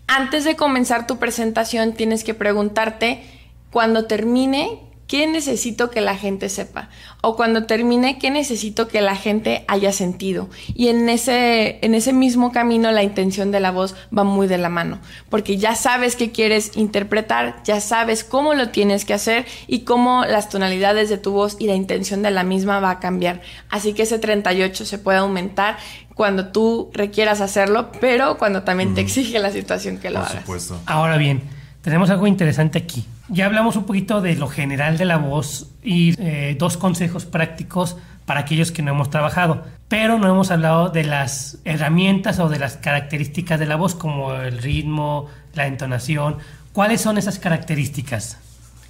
Antes 0.07 0.45
de 0.45 0.57
comenzar 0.57 1.07
tu 1.07 1.19
presentación 1.19 1.93
tienes 1.93 2.23
que 2.23 2.35
preguntarte 2.35 3.23
cuando 3.71 4.07
termine 4.07 4.81
¿qué 5.07 5.27
necesito 5.27 5.91
que 5.91 6.01
la 6.01 6.17
gente 6.17 6.49
sepa? 6.49 6.89
O 7.23 7.37
cuando 7.37 7.65
termine, 7.65 8.19
¿qué 8.19 8.31
necesito 8.31 8.89
que 8.89 9.01
la 9.01 9.17
gente 9.17 9.65
haya 9.69 9.93
sentido? 9.93 10.49
Y 10.75 10.89
en 10.89 11.09
ese, 11.09 11.79
en 11.85 11.95
ese 11.95 12.13
mismo 12.13 12.53
camino 12.53 12.91
la 12.93 13.03
intención 13.03 13.51
de 13.51 13.61
la 13.61 13.71
voz 13.71 13.95
va 14.17 14.25
muy 14.25 14.47
de 14.47 14.59
la 14.59 14.69
mano, 14.69 14.99
porque 15.29 15.57
ya 15.57 15.75
sabes 15.75 16.17
qué 16.17 16.33
quieres 16.33 16.77
interpretar, 16.77 17.63
ya 17.65 17.81
sabes 17.81 18.25
cómo 18.25 18.55
lo 18.55 18.71
tienes 18.71 19.05
que 19.05 19.15
hacer 19.15 19.47
y 19.67 19.81
cómo 19.81 20.25
las 20.25 20.49
tonalidades 20.49 21.09
de 21.09 21.19
tu 21.19 21.33
voz 21.33 21.57
y 21.59 21.67
la 21.67 21.75
intención 21.75 22.23
de 22.23 22.31
la 22.31 22.43
misma 22.43 22.81
va 22.81 22.91
a 22.91 23.01
cambiar. 23.01 23.41
Así 23.71 23.93
que 23.93 24.03
ese 24.03 24.19
38 24.19 24.85
se 24.85 24.99
puede 24.99 25.19
aumentar 25.19 25.77
cuando 26.15 26.49
tú 26.49 26.91
requieras 26.95 27.41
hacerlo, 27.43 27.93
pero 28.01 28.39
cuando 28.39 28.63
también 28.63 28.95
te 28.95 29.03
exige 29.03 29.39
la 29.39 29.51
situación 29.51 29.99
que 29.99 30.11
lo 30.11 30.21
Por 30.21 30.31
Supuesto. 30.31 30.81
Ahora 30.87 31.19
bien, 31.19 31.43
tenemos 31.87 32.11
algo 32.11 32.27
interesante 32.27 32.81
aquí. 32.81 33.05
Ya 33.29 33.47
hablamos 33.47 33.77
un 33.77 33.85
poquito 33.85 34.21
de 34.21 34.35
lo 34.35 34.49
general 34.49 34.99
de 34.99 35.05
la 35.05 35.19
voz 35.19 35.71
y 35.85 36.21
eh, 36.21 36.57
dos 36.59 36.77
consejos 36.77 37.27
prácticos 37.27 37.97
para 38.25 38.41
aquellos 38.41 38.73
que 38.73 38.83
no 38.83 38.91
hemos 38.91 39.09
trabajado. 39.09 39.63
Pero 39.87 40.19
no 40.19 40.29
hemos 40.29 40.51
hablado 40.51 40.89
de 40.89 41.05
las 41.05 41.59
herramientas 41.65 42.41
o 42.41 42.49
de 42.49 42.59
las 42.59 42.77
características 42.77 43.61
de 43.61 43.67
la 43.67 43.77
voz, 43.77 43.95
como 43.95 44.35
el 44.35 44.59
ritmo, 44.59 45.29
la 45.55 45.69
entonación. 45.69 46.39
¿Cuáles 46.73 47.03
son 47.03 47.19
esas 47.19 47.39
características? 47.39 48.39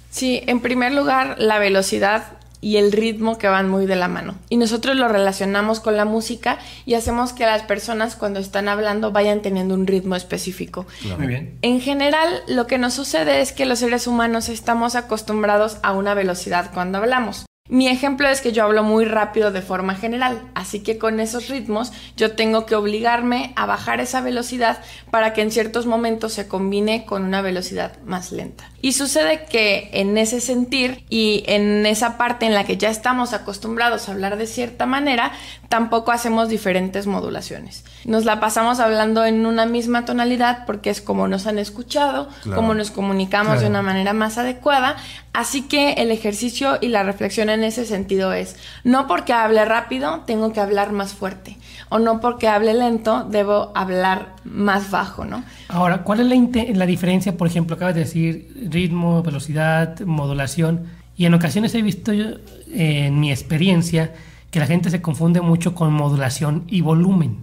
Sí, 0.09 0.41
en 0.47 0.59
primer 0.59 0.91
lugar, 0.91 1.35
la 1.37 1.59
velocidad 1.59 2.23
y 2.61 2.77
el 2.77 2.91
ritmo 2.91 3.37
que 3.37 3.47
van 3.47 3.69
muy 3.69 3.85
de 3.85 3.95
la 3.95 4.07
mano. 4.07 4.35
Y 4.49 4.57
nosotros 4.57 4.95
lo 4.95 5.07
relacionamos 5.07 5.79
con 5.79 5.97
la 5.97 6.05
música 6.05 6.59
y 6.85 6.95
hacemos 6.95 7.33
que 7.33 7.45
las 7.45 7.63
personas 7.63 8.15
cuando 8.15 8.39
están 8.39 8.67
hablando 8.67 9.11
vayan 9.11 9.41
teniendo 9.41 9.73
un 9.73 9.87
ritmo 9.87 10.15
específico. 10.15 10.85
Muy 11.17 11.27
bien. 11.27 11.57
En 11.61 11.81
general, 11.81 12.43
lo 12.47 12.67
que 12.67 12.77
nos 12.77 12.93
sucede 12.93 13.41
es 13.41 13.51
que 13.51 13.65
los 13.65 13.79
seres 13.79 14.07
humanos 14.07 14.49
estamos 14.49 14.95
acostumbrados 14.95 15.77
a 15.83 15.93
una 15.93 16.13
velocidad 16.13 16.71
cuando 16.73 16.97
hablamos. 16.97 17.45
Mi 17.69 17.87
ejemplo 17.89 18.29
es 18.29 18.39
que 18.39 18.53
yo 18.53 18.63
hablo 18.63 18.83
muy 18.83 19.03
rápido 19.03 19.51
de 19.51 19.61
forma 19.61 19.95
general, 19.95 20.41
así 20.53 20.79
que 20.79 20.97
con 20.97 21.19
esos 21.19 21.49
ritmos 21.49 21.91
yo 22.15 22.33
tengo 22.33 22.65
que 22.65 22.75
obligarme 22.75 23.51
a 23.57 23.65
bajar 23.65 23.99
esa 23.99 24.21
velocidad 24.21 24.79
para 25.11 25.33
que 25.33 25.41
en 25.41 25.51
ciertos 25.51 25.85
momentos 25.85 26.31
se 26.31 26.47
combine 26.47 27.05
con 27.05 27.23
una 27.23 27.41
velocidad 27.41 27.99
más 28.05 28.31
lenta. 28.31 28.69
Y 28.81 28.93
sucede 28.93 29.45
que 29.49 29.89
en 29.93 30.17
ese 30.17 30.39
sentir 30.39 31.03
y 31.09 31.43
en 31.47 31.85
esa 31.85 32.17
parte 32.17 32.45
en 32.45 32.53
la 32.53 32.63
que 32.63 32.77
ya 32.77 32.89
estamos 32.89 33.33
acostumbrados 33.33 34.07
a 34.07 34.13
hablar 34.13 34.37
de 34.37 34.47
cierta 34.47 34.85
manera, 34.85 35.33
tampoco 35.67 36.11
hacemos 36.11 36.47
diferentes 36.47 37.07
modulaciones. 37.07 37.83
Nos 38.05 38.23
la 38.23 38.39
pasamos 38.39 38.79
hablando 38.79 39.25
en 39.25 39.45
una 39.45 39.65
misma 39.65 40.05
tonalidad 40.05 40.65
porque 40.65 40.89
es 40.89 41.01
como 41.01 41.27
nos 41.27 41.47
han 41.47 41.59
escuchado, 41.59 42.29
como 42.55 42.73
nos 42.73 42.91
comunicamos 42.91 43.59
de 43.59 43.67
una 43.67 43.81
manera 43.81 44.13
más 44.13 44.37
adecuada. 44.37 44.95
Así 45.33 45.63
que 45.63 45.93
el 45.93 46.09
ejercicio 46.11 46.79
y 46.81 46.87
la 46.87 47.03
reflexión 47.03 47.49
en 47.49 47.56
ese 47.63 47.85
sentido 47.85 48.33
es, 48.33 48.55
no 48.83 49.07
porque 49.07 49.33
hable 49.33 49.63
rápido 49.65 50.21
tengo 50.25 50.53
que 50.53 50.59
hablar 50.59 50.91
más 50.91 51.13
fuerte, 51.13 51.57
o 51.89 51.99
no 51.99 52.19
porque 52.19 52.47
hable 52.47 52.73
lento 52.73 53.25
debo 53.29 53.71
hablar 53.75 54.35
más 54.43 54.91
bajo, 54.91 55.25
¿no? 55.25 55.43
Ahora, 55.67 56.03
¿cuál 56.03 56.19
es 56.19 56.27
la, 56.27 56.63
la 56.73 56.85
diferencia, 56.85 57.37
por 57.37 57.47
ejemplo, 57.47 57.75
acabas 57.75 57.95
de 57.95 58.01
decir 58.01 58.69
ritmo, 58.69 59.23
velocidad, 59.23 59.99
modulación? 60.01 60.87
Y 61.15 61.25
en 61.25 61.33
ocasiones 61.33 61.73
he 61.75 61.81
visto 61.81 62.13
yo, 62.13 62.25
en 62.71 63.19
mi 63.19 63.31
experiencia 63.31 64.13
que 64.51 64.59
la 64.59 64.67
gente 64.67 64.89
se 64.89 65.01
confunde 65.01 65.41
mucho 65.41 65.75
con 65.75 65.93
modulación 65.93 66.63
y 66.67 66.81
volumen. 66.81 67.37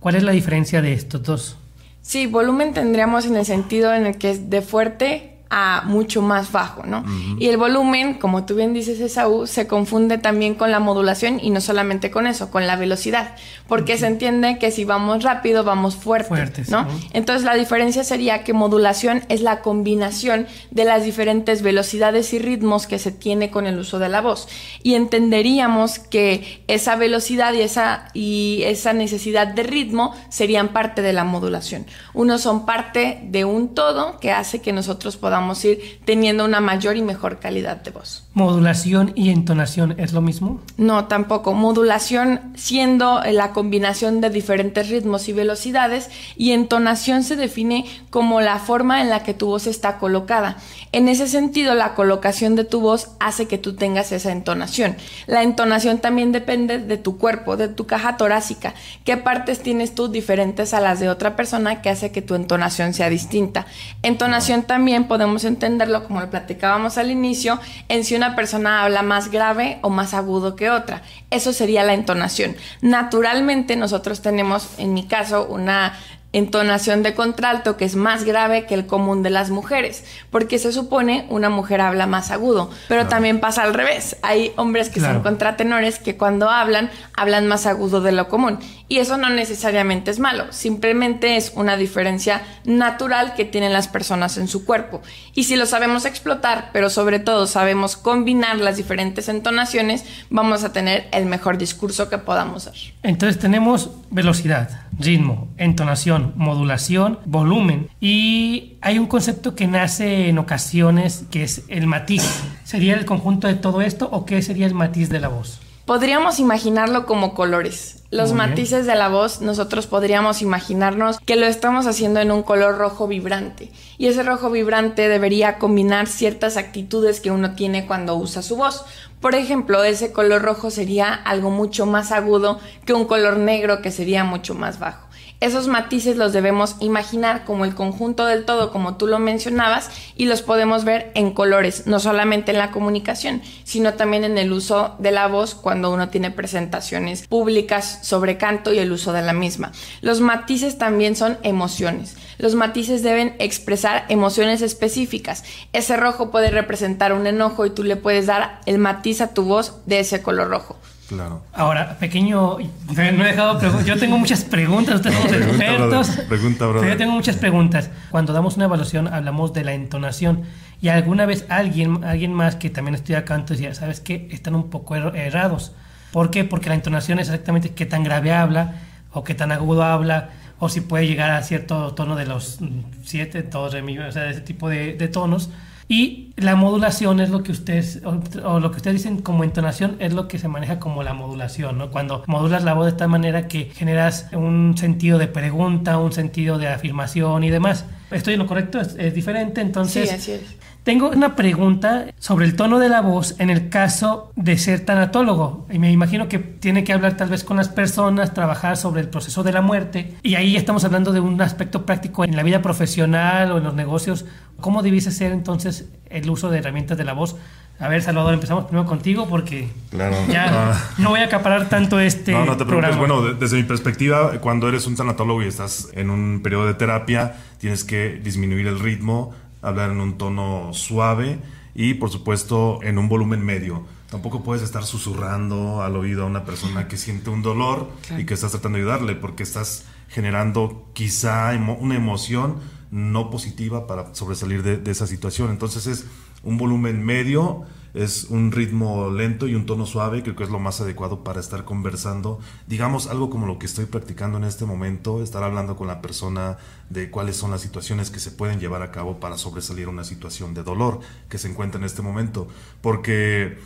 ¿Cuál 0.00 0.14
es 0.14 0.22
la 0.22 0.32
diferencia 0.32 0.80
de 0.80 0.92
estos 0.92 1.22
dos? 1.22 1.56
Sí, 2.02 2.26
volumen 2.26 2.72
tendríamos 2.72 3.26
en 3.26 3.36
el 3.36 3.44
sentido 3.44 3.92
en 3.92 4.06
el 4.06 4.16
que 4.16 4.30
es 4.30 4.48
de 4.48 4.62
fuerte 4.62 5.37
a 5.50 5.82
mucho 5.86 6.20
más 6.20 6.52
bajo, 6.52 6.84
¿no? 6.84 7.04
Y 7.38 7.48
el 7.48 7.56
volumen, 7.56 8.14
como 8.14 8.44
tú 8.44 8.54
bien 8.54 8.74
dices, 8.74 9.00
Esaú, 9.00 9.46
se 9.46 9.66
confunde 9.66 10.18
también 10.18 10.54
con 10.54 10.70
la 10.70 10.78
modulación 10.78 11.40
y 11.42 11.50
no 11.50 11.60
solamente 11.60 12.10
con 12.10 12.26
eso, 12.26 12.50
con 12.50 12.66
la 12.66 12.76
velocidad, 12.76 13.34
porque 13.66 13.96
se 13.96 14.06
entiende 14.06 14.58
que 14.58 14.70
si 14.70 14.84
vamos 14.84 15.22
rápido, 15.22 15.64
vamos 15.64 15.96
fuerte, 15.96 16.28
Fuertes, 16.28 16.68
¿no? 16.68 16.82
¿no? 16.82 16.88
Entonces 17.12 17.44
la 17.44 17.54
diferencia 17.54 18.04
sería 18.04 18.44
que 18.44 18.52
modulación 18.52 19.22
es 19.28 19.40
la 19.40 19.62
combinación 19.62 20.46
de 20.70 20.84
las 20.84 21.04
diferentes 21.04 21.62
velocidades 21.62 22.34
y 22.34 22.38
ritmos 22.38 22.86
que 22.86 22.98
se 22.98 23.10
tiene 23.10 23.50
con 23.50 23.66
el 23.66 23.78
uso 23.78 23.98
de 23.98 24.10
la 24.10 24.20
voz. 24.20 24.48
Y 24.82 24.94
entenderíamos 24.94 25.98
que 25.98 26.62
esa 26.68 26.96
velocidad 26.96 27.54
y 27.54 27.62
esa, 27.62 28.08
y 28.12 28.62
esa 28.64 28.92
necesidad 28.92 29.46
de 29.46 29.62
ritmo 29.62 30.14
serían 30.28 30.68
parte 30.68 31.00
de 31.00 31.14
la 31.14 31.24
modulación. 31.24 31.86
Unos 32.12 32.42
son 32.42 32.66
parte 32.66 33.20
de 33.22 33.44
un 33.46 33.74
todo 33.74 34.18
que 34.20 34.32
hace 34.32 34.60
que 34.60 34.72
nosotros 34.72 35.16
podamos 35.16 35.37
ir 35.64 36.00
teniendo 36.04 36.44
una 36.44 36.60
mayor 36.60 36.96
y 36.96 37.02
mejor 37.02 37.38
calidad 37.38 37.76
de 37.76 37.90
voz. 37.90 38.27
¿Modulación 38.38 39.10
y 39.16 39.30
entonación 39.30 39.96
es 39.98 40.12
lo 40.12 40.20
mismo? 40.20 40.60
No, 40.76 41.06
tampoco. 41.06 41.54
Modulación 41.54 42.52
siendo 42.54 43.20
la 43.20 43.50
combinación 43.50 44.20
de 44.20 44.30
diferentes 44.30 44.88
ritmos 44.88 45.28
y 45.28 45.32
velocidades 45.32 46.08
y 46.36 46.52
entonación 46.52 47.24
se 47.24 47.34
define 47.34 47.84
como 48.10 48.40
la 48.40 48.60
forma 48.60 49.00
en 49.00 49.10
la 49.10 49.24
que 49.24 49.34
tu 49.34 49.46
voz 49.46 49.66
está 49.66 49.98
colocada. 49.98 50.58
En 50.92 51.08
ese 51.08 51.26
sentido, 51.26 51.74
la 51.74 51.94
colocación 51.94 52.54
de 52.54 52.62
tu 52.62 52.80
voz 52.80 53.10
hace 53.18 53.48
que 53.48 53.58
tú 53.58 53.74
tengas 53.74 54.12
esa 54.12 54.30
entonación. 54.30 54.96
La 55.26 55.42
entonación 55.42 55.98
también 55.98 56.30
depende 56.30 56.78
de 56.78 56.96
tu 56.96 57.18
cuerpo, 57.18 57.56
de 57.56 57.66
tu 57.66 57.88
caja 57.88 58.16
torácica. 58.16 58.72
¿Qué 59.04 59.16
partes 59.16 59.64
tienes 59.64 59.96
tú 59.96 60.06
diferentes 60.06 60.74
a 60.74 60.80
las 60.80 61.00
de 61.00 61.08
otra 61.08 61.34
persona 61.34 61.82
que 61.82 61.90
hace 61.90 62.12
que 62.12 62.22
tu 62.22 62.36
entonación 62.36 62.94
sea 62.94 63.10
distinta? 63.10 63.66
Entonación 64.04 64.62
también 64.62 65.08
podemos 65.08 65.42
entenderlo 65.42 66.04
como 66.04 66.20
lo 66.20 66.30
platicábamos 66.30 66.98
al 66.98 67.10
inicio, 67.10 67.58
en 67.88 68.04
si 68.04 68.14
una 68.14 68.27
persona 68.36 68.84
habla 68.84 69.02
más 69.02 69.30
grave 69.30 69.78
o 69.82 69.90
más 69.90 70.14
agudo 70.14 70.56
que 70.56 70.70
otra. 70.70 71.02
Eso 71.30 71.52
sería 71.52 71.84
la 71.84 71.94
entonación. 71.94 72.56
Naturalmente 72.80 73.76
nosotros 73.76 74.22
tenemos, 74.22 74.78
en 74.78 74.94
mi 74.94 75.06
caso, 75.06 75.46
una 75.46 75.94
entonación 76.32 77.02
de 77.02 77.14
contralto 77.14 77.76
que 77.78 77.86
es 77.86 77.96
más 77.96 78.24
grave 78.24 78.66
que 78.66 78.74
el 78.74 78.86
común 78.86 79.22
de 79.22 79.30
las 79.30 79.48
mujeres, 79.50 80.04
porque 80.30 80.58
se 80.58 80.72
supone 80.72 81.26
una 81.30 81.48
mujer 81.48 81.80
habla 81.80 82.06
más 82.06 82.30
agudo, 82.30 82.70
pero 82.86 83.06
también 83.06 83.40
pasa 83.40 83.62
al 83.62 83.72
revés. 83.74 84.16
Hay 84.22 84.52
hombres 84.56 84.90
que 84.90 85.00
Claro. 85.00 85.14
son 85.14 85.22
contratenores 85.22 85.98
que 85.98 86.16
cuando 86.16 86.50
hablan 86.50 86.90
hablan 87.16 87.46
más 87.48 87.64
agudo 87.66 88.00
de 88.02 88.12
lo 88.12 88.28
común 88.28 88.58
y 88.88 88.98
eso 88.98 89.16
no 89.16 89.30
necesariamente 89.30 90.10
es 90.10 90.18
malo, 90.18 90.52
simplemente 90.52 91.36
es 91.36 91.52
una 91.54 91.76
diferencia 91.76 92.42
natural 92.64 93.34
que 93.34 93.44
tienen 93.44 93.72
las 93.72 93.88
personas 93.88 94.36
en 94.38 94.48
su 94.48 94.64
cuerpo. 94.64 95.02
Y 95.34 95.44
si 95.44 95.56
lo 95.56 95.66
sabemos 95.66 96.04
explotar, 96.04 96.70
pero 96.72 96.90
sobre 96.90 97.18
todo 97.20 97.46
sabemos 97.46 97.96
combinar 97.96 98.56
las 98.58 98.76
diferentes 98.76 99.28
entonaciones, 99.28 100.04
vamos 100.30 100.62
a 100.64 100.72
tener 100.72 101.08
el 101.12 101.26
mejor 101.26 101.58
discurso 101.58 102.08
que 102.08 102.18
podamos 102.18 102.66
dar. 102.66 102.74
Entonces 103.02 103.38
tenemos 103.38 103.90
velocidad, 104.10 104.82
ritmo, 104.98 105.48
entonación, 105.58 106.17
modulación, 106.36 107.18
volumen. 107.24 107.88
Y 108.00 108.76
hay 108.80 108.98
un 108.98 109.06
concepto 109.06 109.54
que 109.54 109.66
nace 109.66 110.28
en 110.28 110.38
ocasiones 110.38 111.24
que 111.30 111.42
es 111.42 111.64
el 111.68 111.86
matiz. 111.86 112.22
¿Sería 112.64 112.94
el 112.94 113.04
conjunto 113.04 113.46
de 113.46 113.54
todo 113.54 113.80
esto 113.80 114.08
o 114.10 114.24
qué 114.24 114.42
sería 114.42 114.66
el 114.66 114.74
matiz 114.74 115.08
de 115.08 115.20
la 115.20 115.28
voz? 115.28 115.60
Podríamos 115.88 116.38
imaginarlo 116.38 117.06
como 117.06 117.32
colores. 117.32 118.04
Los 118.10 118.32
Muy 118.32 118.40
bien. 118.40 118.50
matices 118.50 118.86
de 118.86 118.94
la 118.94 119.08
voz, 119.08 119.40
nosotros 119.40 119.86
podríamos 119.86 120.42
imaginarnos 120.42 121.18
que 121.20 121.36
lo 121.36 121.46
estamos 121.46 121.86
haciendo 121.86 122.20
en 122.20 122.30
un 122.30 122.42
color 122.42 122.76
rojo 122.76 123.08
vibrante. 123.08 123.70
Y 123.96 124.06
ese 124.06 124.22
rojo 124.22 124.50
vibrante 124.50 125.08
debería 125.08 125.56
combinar 125.58 126.06
ciertas 126.06 126.58
actitudes 126.58 127.20
que 127.20 127.30
uno 127.30 127.54
tiene 127.54 127.86
cuando 127.86 128.16
usa 128.16 128.42
su 128.42 128.56
voz. 128.56 128.84
Por 129.22 129.34
ejemplo, 129.34 129.82
ese 129.82 130.12
color 130.12 130.42
rojo 130.42 130.70
sería 130.70 131.12
algo 131.12 131.50
mucho 131.50 131.86
más 131.86 132.12
agudo 132.12 132.60
que 132.84 132.92
un 132.92 133.06
color 133.06 133.38
negro 133.38 133.80
que 133.80 133.90
sería 133.90 134.24
mucho 134.24 134.54
más 134.54 134.78
bajo. 134.78 135.07
Esos 135.40 135.68
matices 135.68 136.16
los 136.16 136.32
debemos 136.32 136.74
imaginar 136.80 137.44
como 137.44 137.64
el 137.64 137.76
conjunto 137.76 138.26
del 138.26 138.44
todo, 138.44 138.72
como 138.72 138.96
tú 138.96 139.06
lo 139.06 139.20
mencionabas, 139.20 139.88
y 140.16 140.24
los 140.24 140.42
podemos 140.42 140.84
ver 140.84 141.12
en 141.14 141.32
colores, 141.32 141.86
no 141.86 142.00
solamente 142.00 142.50
en 142.50 142.58
la 142.58 142.72
comunicación, 142.72 143.40
sino 143.62 143.94
también 143.94 144.24
en 144.24 144.36
el 144.36 144.52
uso 144.52 144.96
de 144.98 145.12
la 145.12 145.28
voz 145.28 145.54
cuando 145.54 145.92
uno 145.92 146.08
tiene 146.08 146.32
presentaciones 146.32 147.28
públicas 147.28 148.00
sobre 148.02 148.36
canto 148.36 148.72
y 148.72 148.80
el 148.80 148.90
uso 148.90 149.12
de 149.12 149.22
la 149.22 149.32
misma. 149.32 149.70
Los 150.00 150.20
matices 150.20 150.76
también 150.76 151.14
son 151.14 151.38
emociones. 151.44 152.16
Los 152.38 152.56
matices 152.56 153.04
deben 153.04 153.36
expresar 153.38 154.06
emociones 154.08 154.60
específicas. 154.60 155.44
Ese 155.72 155.96
rojo 155.96 156.32
puede 156.32 156.50
representar 156.50 157.12
un 157.12 157.28
enojo 157.28 157.64
y 157.64 157.70
tú 157.70 157.84
le 157.84 157.94
puedes 157.94 158.26
dar 158.26 158.60
el 158.66 158.78
matiz 158.78 159.20
a 159.20 159.34
tu 159.34 159.44
voz 159.44 159.86
de 159.86 160.00
ese 160.00 160.20
color 160.20 160.48
rojo. 160.48 160.76
Claro. 161.08 161.42
Ahora, 161.54 161.96
pequeño, 161.98 162.58
no 162.58 163.02
he 163.24 163.28
dejado 163.28 163.58
yo 163.82 163.98
tengo 163.98 164.18
muchas 164.18 164.44
preguntas, 164.44 164.96
ustedes 164.96 165.16
son 165.16 165.24
los 165.24 165.32
Pregunta, 165.32 165.64
expertos. 165.64 166.06
brother. 166.08 166.28
Pregunta, 166.28 166.66
brother. 166.66 166.90
Yo 166.90 166.96
tengo 166.98 167.12
muchas 167.12 167.36
preguntas. 167.36 167.90
Cuando 168.10 168.32
damos 168.34 168.56
una 168.56 168.66
evaluación 168.66 169.08
hablamos 169.08 169.54
de 169.54 169.64
la 169.64 169.72
entonación 169.72 170.42
y 170.82 170.88
alguna 170.88 171.24
vez 171.24 171.46
alguien, 171.48 172.04
alguien 172.04 172.34
más 172.34 172.56
que 172.56 172.68
también 172.68 172.94
estudia 172.94 173.24
canto 173.24 173.54
decía, 173.54 173.74
¿sabes 173.74 174.00
qué? 174.00 174.28
Están 174.30 174.54
un 174.54 174.68
poco 174.68 174.96
er- 174.96 175.14
errados. 175.16 175.72
¿Por 176.12 176.30
qué? 176.30 176.44
Porque 176.44 176.68
la 176.68 176.74
entonación 176.74 177.18
es 177.20 177.28
exactamente 177.28 177.70
qué 177.70 177.86
tan 177.86 178.04
grave 178.04 178.32
habla 178.32 178.74
o 179.12 179.24
qué 179.24 179.34
tan 179.34 179.50
agudo 179.50 179.84
habla 179.84 180.28
o 180.58 180.68
si 180.68 180.82
puede 180.82 181.06
llegar 181.06 181.30
a 181.30 181.42
cierto 181.42 181.94
tono 181.94 182.16
de 182.16 182.26
los 182.26 182.58
siete, 183.04 183.48
mi, 183.82 183.98
o 183.98 184.12
sea, 184.12 184.28
ese 184.28 184.40
tipo 184.42 184.68
de, 184.68 184.92
de 184.94 185.08
tonos. 185.08 185.48
Y 185.88 186.34
la 186.36 186.54
modulación 186.54 187.18
es 187.18 187.30
lo 187.30 187.42
que 187.42 187.50
ustedes, 187.50 188.02
o, 188.04 188.60
lo 188.60 188.70
que 188.70 188.76
ustedes 188.76 188.98
dicen 188.98 189.22
como 189.22 189.42
entonación, 189.42 189.96
es 190.00 190.12
lo 190.12 190.28
que 190.28 190.38
se 190.38 190.46
maneja 190.46 190.78
como 190.78 191.02
la 191.02 191.14
modulación, 191.14 191.78
¿no? 191.78 191.90
Cuando 191.90 192.22
modulas 192.26 192.62
la 192.62 192.74
voz 192.74 192.86
de 192.86 192.92
tal 192.92 193.08
manera 193.08 193.48
que 193.48 193.70
generas 193.74 194.28
un 194.32 194.76
sentido 194.76 195.18
de 195.18 195.28
pregunta, 195.28 195.98
un 195.98 196.12
sentido 196.12 196.58
de 196.58 196.68
afirmación 196.68 197.42
y 197.42 197.50
demás. 197.50 197.86
¿Estoy 198.10 198.34
en 198.34 198.40
lo 198.40 198.46
correcto? 198.46 198.80
¿Es, 198.80 198.96
es 198.98 199.14
diferente? 199.14 199.62
Entonces, 199.62 200.10
sí, 200.10 200.14
así 200.14 200.32
es. 200.32 200.57
Tengo 200.88 201.10
una 201.10 201.36
pregunta 201.36 202.06
sobre 202.18 202.46
el 202.46 202.56
tono 202.56 202.78
de 202.78 202.88
la 202.88 203.02
voz 203.02 203.34
en 203.38 203.50
el 203.50 203.68
caso 203.68 204.32
de 204.36 204.56
ser 204.56 204.86
tanatólogo. 204.86 205.66
Y 205.70 205.78
me 205.78 205.92
imagino 205.92 206.28
que 206.28 206.38
tiene 206.38 206.82
que 206.82 206.94
hablar 206.94 207.14
tal 207.14 207.28
vez 207.28 207.44
con 207.44 207.58
las 207.58 207.68
personas, 207.68 208.32
trabajar 208.32 208.78
sobre 208.78 209.02
el 209.02 209.08
proceso 209.10 209.42
de 209.42 209.52
la 209.52 209.60
muerte. 209.60 210.14
Y 210.22 210.36
ahí 210.36 210.56
estamos 210.56 210.84
hablando 210.84 211.12
de 211.12 211.20
un 211.20 211.38
aspecto 211.42 211.84
práctico 211.84 212.24
en 212.24 212.34
la 212.34 212.42
vida 212.42 212.62
profesional 212.62 213.52
o 213.52 213.58
en 213.58 213.64
los 213.64 213.74
negocios. 213.74 214.24
¿Cómo 214.62 214.82
debiese 214.82 215.10
ser 215.12 215.32
entonces 215.32 215.90
el 216.08 216.30
uso 216.30 216.48
de 216.48 216.56
herramientas 216.60 216.96
de 216.96 217.04
la 217.04 217.12
voz 217.12 217.36
A 217.80 217.86
ver, 217.86 218.02
Salvador, 218.02 218.32
empezamos 218.34 218.64
primero 218.64 218.86
contigo 218.88 219.28
porque 219.28 219.68
Claro. 219.90 220.16
ya 220.28 220.46
Ah. 220.72 220.90
no 220.98 221.10
voy 221.10 221.20
a 221.20 221.26
acaparar 221.26 221.68
tanto 221.68 222.00
este 222.00 222.32
No, 222.32 222.46
no 222.46 222.56
te 222.56 222.64
preocupes. 222.64 222.66
programa. 222.66 222.96
Bueno, 222.96 223.22
de- 223.22 223.34
desde 223.34 223.56
mi 223.58 223.62
perspectiva, 223.62 224.32
cuando 224.40 224.68
eres 224.68 224.86
un 224.88 224.96
tanatólogo 224.96 225.42
y 225.44 225.46
estás 225.46 225.90
en 225.92 226.08
un 226.10 226.40
periodo 226.42 226.66
de 226.66 226.74
terapia, 226.74 227.34
tienes 227.58 227.84
que 227.84 228.18
disminuir 228.24 228.66
el 228.66 228.80
ritmo, 228.80 229.32
hablar 229.62 229.90
en 229.90 230.00
un 230.00 230.18
tono 230.18 230.70
suave 230.72 231.38
y, 231.74 231.94
por 231.94 232.10
supuesto, 232.10 232.80
en 232.82 232.98
un 232.98 233.08
volumen 233.08 233.44
medio. 233.44 233.84
Tampoco 234.10 234.42
puedes 234.42 234.62
estar 234.62 234.84
susurrando 234.84 235.82
al 235.82 235.94
oído 235.96 236.22
a 236.22 236.26
una 236.26 236.44
persona 236.44 236.88
que 236.88 236.96
siente 236.96 237.28
un 237.30 237.42
dolor 237.42 237.90
y 238.18 238.24
que 238.24 238.34
estás 238.34 238.52
tratando 238.52 238.78
de 238.78 238.84
ayudarle 238.84 239.14
porque 239.14 239.42
estás 239.42 239.84
generando 240.08 240.88
quizá 240.94 241.52
emo- 241.54 241.76
una 241.78 241.94
emoción 241.96 242.56
no 242.90 243.28
positiva 243.30 243.86
para 243.86 244.14
sobresalir 244.14 244.62
de, 244.62 244.78
de 244.78 244.90
esa 244.90 245.06
situación. 245.06 245.50
Entonces 245.50 245.86
es 245.86 246.06
un 246.42 246.56
volumen 246.58 247.04
medio, 247.04 247.62
es 247.94 248.24
un 248.24 248.52
ritmo 248.52 249.10
lento 249.10 249.48
y 249.48 249.54
un 249.54 249.64
tono 249.66 249.86
suave, 249.86 250.22
creo 250.22 250.36
que 250.36 250.44
es 250.44 250.50
lo 250.50 250.58
más 250.58 250.80
adecuado 250.80 251.24
para 251.24 251.40
estar 251.40 251.64
conversando. 251.64 252.38
Digamos 252.66 253.06
algo 253.08 253.28
como 253.30 253.46
lo 253.46 253.58
que 253.58 253.66
estoy 253.66 253.86
practicando 253.86 254.38
en 254.38 254.44
este 254.44 254.66
momento, 254.66 255.22
estar 255.22 255.42
hablando 255.42 255.74
con 255.74 255.88
la 255.88 256.00
persona 256.02 256.58
de 256.90 257.10
cuáles 257.10 257.36
son 257.36 257.50
las 257.50 257.60
situaciones 257.62 258.10
que 258.10 258.20
se 258.20 258.30
pueden 258.30 258.60
llevar 258.60 258.82
a 258.82 258.92
cabo 258.92 259.18
para 259.20 259.36
sobresalir 259.38 259.88
una 259.88 260.04
situación 260.04 260.54
de 260.54 260.62
dolor 260.62 261.00
que 261.28 261.38
se 261.38 261.48
encuentra 261.48 261.78
en 261.80 261.84
este 261.86 262.02
momento. 262.02 262.46
Porque 262.82 263.58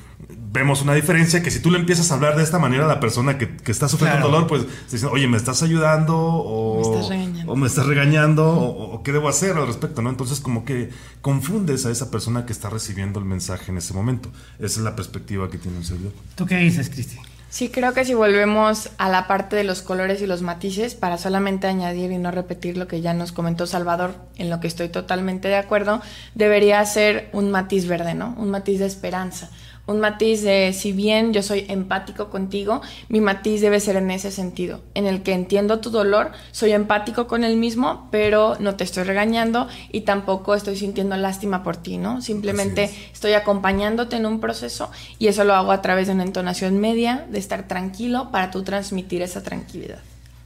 vemos 0.53 0.83
una 0.83 0.95
diferencia 0.95 1.43
que 1.43 1.51
si 1.51 1.61
tú 1.61 1.71
le 1.71 1.79
empiezas 1.79 2.11
a 2.11 2.15
hablar 2.15 2.37
de 2.37 2.43
esta 2.45 2.59
manera 2.61 2.85
a 2.85 2.89
la 2.89 3.01
persona 3.01 3.39
que, 3.39 3.57
que 3.57 3.73
está 3.73 3.89
sufriendo 3.89 4.19
Claro. 4.19 4.31
dolor, 4.33 4.49
pues 4.49 4.67
te 4.89 4.93
dicen, 4.97 5.09
oye, 5.13 5.27
¿me 5.27 5.37
estás 5.37 5.63
ayudando? 5.63 6.17
O 6.17 6.77
Me 6.77 6.91
estás 6.97 7.09
regañando. 7.09 7.53
o 7.53 7.57
me 7.57 7.67
estás 7.67 7.87
regañando 7.87 8.47
o, 8.49 8.95
o 8.95 9.03
qué 9.03 9.13
debo 9.13 9.29
hacer 9.29 9.57
al 9.57 9.67
respecto, 9.67 10.01
¿no? 10.01 10.11
Entonces 10.11 10.41
como 10.41 10.65
que 10.65 10.91
confundes 11.21 11.87
a 11.87 11.91
esa 11.91 12.11
persona 12.11 12.47
que 12.47 12.53
está 12.53 12.62
recibiendo 12.71 13.19
el 13.19 13.25
mensaje 13.25 13.71
en 13.71 13.79
ese 13.79 13.95
momento. 13.95 14.31
Esa 14.59 14.81
es 14.81 14.85
la 14.85 14.97
perspectiva 14.97 15.51
que 15.51 15.59
tiene 15.59 15.79
un 15.79 15.85
servidor. 15.85 16.13
¿Tú 16.35 16.47
qué 16.47 16.57
dices, 16.57 16.89
Cristi? 16.89 17.19
Sí, 17.53 17.69
creo 17.69 17.93
que 17.93 18.07
si 18.07 18.15
volvemos 18.15 18.89
a 18.97 19.11
la 19.11 19.27
parte 19.27 19.57
de 19.57 19.65
los 19.65 19.83
colores 19.83 20.23
y 20.23 20.27
los 20.27 20.41
matices, 20.41 20.95
para 20.95 21.19
solamente 21.19 21.67
añadir 21.67 22.11
y 22.11 22.17
no 22.17 22.31
repetir 22.31 22.79
lo 22.79 22.89
que 22.89 23.03
ya 23.03 23.13
nos 23.13 23.31
comentó 23.31 23.67
Salvador, 23.67 24.15
en 24.39 24.49
lo 24.49 24.59
que 24.59 24.69
estoy 24.69 24.89
totalmente 24.89 25.49
de 25.49 25.57
acuerdo, 25.57 26.01
debería 26.35 26.83
ser 26.87 27.29
un 27.35 27.51
matiz 27.51 27.87
verde, 27.87 28.15
¿no? 28.15 28.35
Un 28.39 28.51
matiz 28.51 28.79
de 28.79 28.87
esperanza. 28.87 29.51
Un 29.85 29.99
matiz 29.99 30.43
de, 30.43 30.73
si 30.73 30.93
bien 30.93 31.33
yo 31.33 31.43
soy 31.43 31.67
empático 31.69 32.31
contigo, 32.31 32.83
mi 33.09 33.21
matiz 33.21 33.61
debe 33.61 33.81
ser 33.81 33.97
en 33.97 34.13
ese 34.13 34.31
sentido, 34.31 34.81
en 34.95 35.07
el 35.07 35.23
que 35.23 35.33
entiendo 35.33 35.81
tu 35.81 35.91
dolor, 35.91 36.31
soy 36.53 36.71
empático 36.71 37.27
con 37.27 37.43
el 37.43 37.57
mismo, 37.57 38.07
pero 38.13 38.57
no 38.61 38.77
te 38.77 38.85
estoy 38.85 39.03
regañando 39.03 39.67
y 39.91 40.03
tampoco 40.03 40.55
estoy 40.55 40.77
sintiendo 40.77 41.17
lástima 41.17 41.65
por 41.65 41.77
ti, 41.77 41.99
¿no? 41.99 42.23
Simplemente 42.23 42.91
estoy 43.13 43.33
acompañándote 43.33 44.15
en 44.17 44.27
un 44.27 44.39
proceso 44.39 44.89
y 45.19 45.27
eso 45.27 45.43
lo 45.43 45.55
hago 45.55 45.73
a 45.73 45.83
través 45.83 46.07
de 46.07 46.15
una 46.15 46.23
entonación 46.23 46.79
media, 46.79 47.27
de 47.29 47.41
estar 47.41 47.67
tranquilo 47.67 48.31
para 48.31 48.53
tú 48.53 48.63
transmitir 48.63 49.21
esa 49.21 49.43
tranquilidad. 49.43 49.99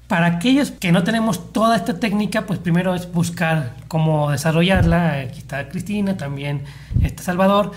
Para 0.09 0.27
aquellos 0.27 0.70
que 0.70 0.92
no 0.92 1.03
tenemos 1.03 1.53
toda 1.53 1.77
esta 1.77 1.99
técnica, 1.99 2.46
pues 2.46 2.59
primero 2.61 2.94
es 2.94 3.11
buscar 3.12 3.75
cómo 3.88 4.31
desarrollarla. 4.31 5.18
Aquí 5.18 5.40
está 5.40 5.68
Cristina, 5.68 6.16
también 6.16 6.62
está 7.03 7.25
Salvador. 7.25 7.72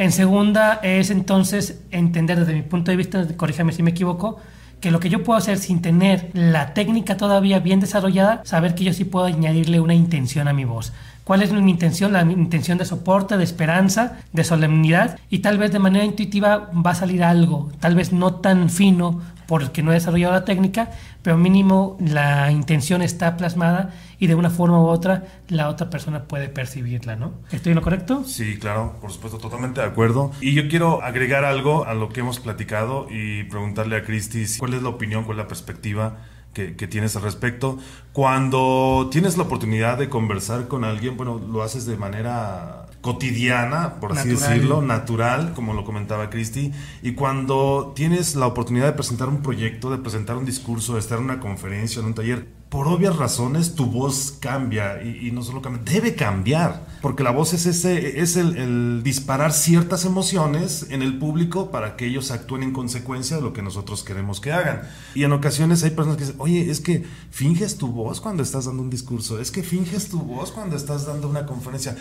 En 0.00 0.12
segunda 0.12 0.80
es 0.82 1.10
entonces 1.10 1.82
entender 1.90 2.38
desde 2.38 2.54
mi 2.54 2.62
punto 2.62 2.90
de 2.90 2.96
vista, 2.96 3.22
corríjame 3.36 3.74
si 3.74 3.82
me 3.82 3.90
equivoco, 3.90 4.38
que 4.80 4.90
lo 4.90 4.98
que 4.98 5.10
yo 5.10 5.22
puedo 5.22 5.36
hacer 5.36 5.58
sin 5.58 5.82
tener 5.82 6.30
la 6.32 6.72
técnica 6.72 7.18
todavía 7.18 7.58
bien 7.58 7.80
desarrollada, 7.80 8.40
saber 8.46 8.74
que 8.74 8.84
yo 8.84 8.94
sí 8.94 9.04
puedo 9.04 9.26
añadirle 9.26 9.78
una 9.78 9.92
intención 9.92 10.48
a 10.48 10.54
mi 10.54 10.64
voz. 10.64 10.94
¿Cuál 11.24 11.42
es 11.42 11.52
mi 11.52 11.70
intención? 11.70 12.14
La 12.14 12.22
intención 12.22 12.78
de 12.78 12.86
soporte, 12.86 13.36
de 13.36 13.44
esperanza, 13.44 14.16
de 14.32 14.42
solemnidad 14.42 15.18
y 15.28 15.40
tal 15.40 15.58
vez 15.58 15.70
de 15.70 15.80
manera 15.80 16.06
intuitiva 16.06 16.70
va 16.74 16.92
a 16.92 16.94
salir 16.94 17.22
algo, 17.22 17.70
tal 17.78 17.94
vez 17.94 18.10
no 18.10 18.36
tan 18.36 18.70
fino 18.70 19.20
porque 19.46 19.82
no 19.82 19.90
he 19.90 19.96
desarrollado 19.96 20.32
la 20.32 20.46
técnica, 20.46 20.92
pero 21.20 21.36
mínimo 21.36 21.98
la 22.00 22.50
intención 22.50 23.02
está 23.02 23.36
plasmada 23.36 23.90
y 24.20 24.28
de 24.28 24.36
una 24.36 24.50
forma 24.50 24.78
u 24.80 24.86
otra 24.86 25.24
la 25.48 25.68
otra 25.68 25.90
persona 25.90 26.24
puede 26.28 26.48
percibirla, 26.48 27.16
¿no? 27.16 27.32
¿Estoy 27.50 27.72
en 27.72 27.76
lo 27.76 27.82
correcto? 27.82 28.22
Sí, 28.24 28.58
claro, 28.58 28.96
por 29.00 29.10
supuesto, 29.10 29.38
totalmente 29.38 29.80
de 29.80 29.86
acuerdo. 29.88 30.30
Y 30.40 30.54
yo 30.54 30.68
quiero 30.68 31.02
agregar 31.02 31.44
algo 31.44 31.86
a 31.86 31.94
lo 31.94 32.10
que 32.10 32.20
hemos 32.20 32.38
platicado 32.38 33.08
y 33.10 33.42
preguntarle 33.44 33.96
a 33.96 34.04
Cristi 34.04 34.46
si- 34.46 34.58
cuál 34.60 34.74
es 34.74 34.82
la 34.82 34.90
opinión, 34.90 35.24
cuál 35.24 35.38
es 35.38 35.44
la 35.44 35.48
perspectiva 35.48 36.18
que, 36.52 36.76
que 36.76 36.86
tienes 36.86 37.16
al 37.16 37.22
respecto. 37.22 37.78
Cuando 38.12 39.08
tienes 39.10 39.36
la 39.38 39.44
oportunidad 39.44 39.96
de 39.96 40.08
conversar 40.08 40.68
con 40.68 40.84
alguien, 40.84 41.16
bueno, 41.16 41.38
lo 41.50 41.62
haces 41.62 41.86
de 41.86 41.96
manera 41.96 42.86
cotidiana, 43.00 43.94
por 43.98 44.12
así 44.12 44.28
decirlo, 44.28 44.82
natural, 44.82 45.52
como 45.54 45.72
lo 45.72 45.84
comentaba 45.84 46.28
Cristi, 46.28 46.70
y 47.02 47.12
cuando 47.12 47.92
tienes 47.96 48.34
la 48.36 48.46
oportunidad 48.46 48.86
de 48.86 48.92
presentar 48.92 49.28
un 49.28 49.40
proyecto, 49.42 49.90
de 49.90 49.96
presentar 49.98 50.36
un 50.36 50.44
discurso, 50.44 50.92
de 50.94 51.00
estar 51.00 51.16
en 51.18 51.24
una 51.24 51.40
conferencia, 51.40 52.00
en 52.00 52.06
un 52.06 52.14
taller, 52.14 52.46
por 52.70 52.86
obvias 52.86 53.16
razones 53.16 53.74
tu 53.74 53.86
voz 53.86 54.36
cambia 54.38 55.02
y, 55.02 55.32
no 55.32 55.42
solo 55.42 55.60
cambia, 55.60 55.82
debe 55.84 56.14
cambiar, 56.14 56.86
porque 57.02 57.24
la 57.24 57.32
voz 57.32 57.52
es 57.52 57.66
ese, 57.66 58.20
es 58.20 58.36
el 58.36 59.02
disparar 59.02 59.52
ciertas 59.52 60.04
emociones 60.04 60.86
en 60.90 61.02
el 61.02 61.18
público 61.18 61.72
para 61.72 61.96
que 61.96 62.06
ellos 62.06 62.30
actúen 62.30 62.62
en 62.62 62.72
consecuencia 62.72 63.36
de 63.36 63.42
lo 63.42 63.52
que 63.52 63.60
nosotros 63.60 64.04
queremos 64.04 64.40
que 64.40 64.52
hagan. 64.52 64.82
Y 65.16 65.24
en 65.24 65.32
ocasiones 65.32 65.82
hay 65.82 65.90
personas 65.90 66.16
que 66.16 66.24
dicen, 66.24 66.40
oye, 66.40 66.70
es 66.70 66.80
que 66.80 67.04
finges 67.30 67.76
tu 67.76 67.88
voz 67.88 68.20
cuando 68.20 68.44
estás 68.44 68.66
dando 68.66 68.82
un 68.82 68.90
discurso, 68.90 69.40
es 69.40 69.50
que 69.50 69.64
finges 69.64 70.08
tu 70.08 70.20
voz 70.20 70.52
cuando 70.52 70.76
estás 70.76 71.06
dando 71.06 71.28
una 71.28 71.46
conferencia. 71.46 71.96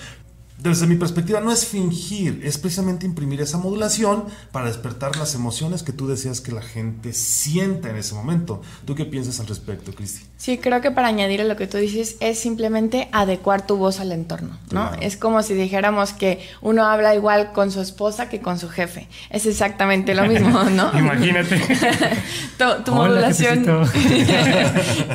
Desde 0.61 0.87
mi 0.87 0.95
perspectiva 0.95 1.39
no 1.39 1.53
es 1.53 1.65
fingir, 1.65 2.41
es 2.43 2.57
precisamente 2.57 3.05
imprimir 3.05 3.39
esa 3.39 3.57
modulación 3.57 4.25
para 4.51 4.65
despertar 4.65 5.15
las 5.15 5.33
emociones 5.33 5.83
que 5.83 5.93
tú 5.93 6.05
deseas 6.05 6.41
que 6.41 6.51
la 6.51 6.61
gente 6.61 7.13
sienta 7.13 7.89
en 7.89 7.95
ese 7.95 8.13
momento. 8.13 8.61
¿Tú 8.83 8.93
qué 8.93 9.05
piensas 9.05 9.39
al 9.39 9.47
respecto, 9.47 9.93
Cristi? 9.93 10.25
Sí, 10.35 10.57
creo 10.57 10.81
que 10.81 10.91
para 10.91 11.07
añadir 11.07 11.39
a 11.39 11.43
lo 11.45 11.55
que 11.55 11.65
tú 11.65 11.77
dices 11.77 12.17
es 12.19 12.39
simplemente 12.39 13.07
adecuar 13.13 13.65
tu 13.65 13.77
voz 13.77 14.01
al 14.01 14.11
entorno, 14.11 14.57
¿no? 14.71 14.89
Claro. 14.89 15.01
Es 15.01 15.15
como 15.15 15.43
si 15.43 15.53
dijéramos 15.53 16.11
que 16.11 16.45
uno 16.59 16.85
habla 16.85 17.15
igual 17.15 17.53
con 17.53 17.71
su 17.71 17.79
esposa 17.79 18.27
que 18.27 18.41
con 18.41 18.59
su 18.59 18.67
jefe. 18.67 19.07
Es 19.29 19.45
exactamente 19.45 20.13
lo 20.13 20.25
mismo, 20.25 20.63
¿no? 20.65 20.91
Imagínate. 20.97 21.57
tu, 22.57 22.83
tu 22.83 22.91
Hola, 22.91 23.09
modulación 23.09 23.65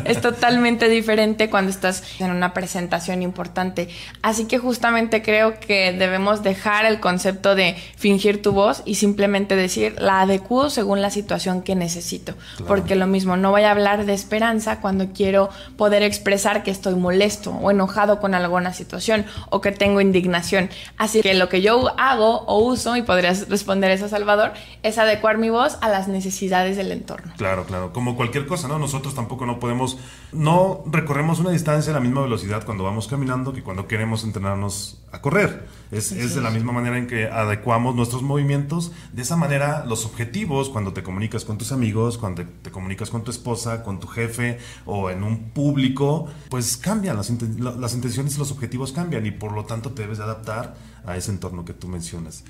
es 0.07 0.21
totalmente 0.23 0.89
diferente 0.89 1.51
cuando 1.51 1.71
estás 1.71 2.03
en 2.19 2.31
una 2.31 2.55
presentación 2.55 3.21
importante. 3.21 3.91
Así 4.23 4.47
que 4.47 4.57
justamente 4.57 5.23
creo 5.23 5.34
que 5.61 5.93
debemos 5.93 6.43
dejar 6.43 6.85
el 6.87 7.01
concepto 7.01 7.55
de 7.55 7.77
fingir 7.97 8.43
tu 8.43 8.53
voz 8.53 8.83
y 8.85 8.97
simplemente 8.97 9.57
decir 9.57 9.97
la 9.99 10.21
adecuo 10.21 10.71
según 10.71 11.03
la 11.03 11.11
situación 11.11 11.63
que 11.63 11.75
necesito. 11.75 12.35
Porque 12.67 12.95
lo 12.95 13.07
mismo, 13.07 13.37
no 13.37 13.51
voy 13.51 13.63
a 13.63 13.71
hablar 13.71 14.07
de 14.07 14.15
esperanza 14.15 14.81
cuando 14.81 15.13
quiero 15.13 15.51
poder 15.77 16.03
expresar 16.03 16.63
que 16.63 16.71
estoy 16.71 16.95
molesto 16.95 17.51
o 17.51 17.71
enojado 17.71 18.21
con 18.21 18.35
alguna 18.35 18.73
situación 18.73 19.27
o 19.51 19.61
que 19.61 19.73
tengo 19.73 20.01
indignación. 20.01 20.71
Así 20.97 21.21
que 21.23 21.35
lo 21.35 21.49
que 21.49 21.63
yo 21.63 21.93
hago 21.99 22.43
o 22.47 22.59
uso, 22.59 22.97
y 22.97 23.03
podrías 23.03 23.49
responder 23.49 23.91
eso, 23.91 24.09
Salvador, 24.09 24.53
es 24.83 24.99
adecuar 24.99 25.39
mi 25.39 25.51
voz 25.51 25.79
a 25.81 25.89
las 25.89 26.09
necesidades 26.09 26.77
del 26.77 26.93
entorno. 26.93 27.33
Claro, 27.37 27.65
claro. 27.65 27.93
Como 27.93 28.17
cualquier 28.17 28.47
cosa, 28.47 28.69
¿no? 28.69 28.79
Nosotros 28.79 29.15
tampoco 29.15 29.47
no 29.47 29.59
podemos, 29.59 29.99
no 30.33 30.83
recorremos 30.87 31.41
una 31.41 31.51
distancia 31.51 31.91
a 31.93 31.95
la 31.95 32.01
misma 32.01 32.23
velocidad 32.23 32.65
cuando 32.65 32.85
vamos 32.85 33.09
caminando 33.09 33.53
que 33.53 33.63
cuando 33.63 33.87
queremos 33.87 34.25
entrenarnos 34.25 34.99
a 35.15 35.21
correr. 35.23 35.67
Es, 35.91 36.11
es 36.13 36.35
de 36.35 36.41
la 36.41 36.51
misma 36.51 36.73
manera 36.73 36.99
en 36.99 37.07
que 37.07 37.27
adecuamos 37.27 37.95
nuestros 37.95 38.23
movimientos. 38.23 38.93
De 39.13 39.23
esa 39.23 39.37
manera, 39.37 39.85
los 39.87 40.05
objetivos, 40.07 40.69
cuando 40.69 40.93
te 40.93 41.03
comunicas 41.03 41.45
con 41.45 41.57
tus 41.57 41.71
amigos, 41.73 42.19
cuando 42.19 42.43
te, 42.43 42.49
te 42.63 42.71
comunicas 42.71 43.11
con 43.11 43.23
tu 43.23 43.31
esposa, 43.31 43.83
con 43.85 44.01
tu 44.01 44.07
jefe 44.09 44.59
o 44.87 45.11
en 45.11 45.23
un 45.23 45.51
público, 45.51 46.27
pues 46.51 46.77
cambian, 46.77 47.17
las, 47.17 47.31
inten- 47.31 47.59
la- 47.59 47.73
las 47.77 47.95
intenciones 47.95 48.35
y 48.37 48.39
los 48.39 48.51
objetivos 48.51 48.93
cambian 48.93 49.25
y 49.27 49.31
por 49.31 49.53
lo 49.53 49.65
tanto 49.65 49.93
te 49.93 50.03
debes 50.03 50.19
de 50.19 50.25
adaptar 50.25 50.75
a 51.07 51.17
ese 51.17 51.31
entorno 51.31 51.65
que 51.65 51.75
tú 51.75 51.87
mencionas. 51.89 52.45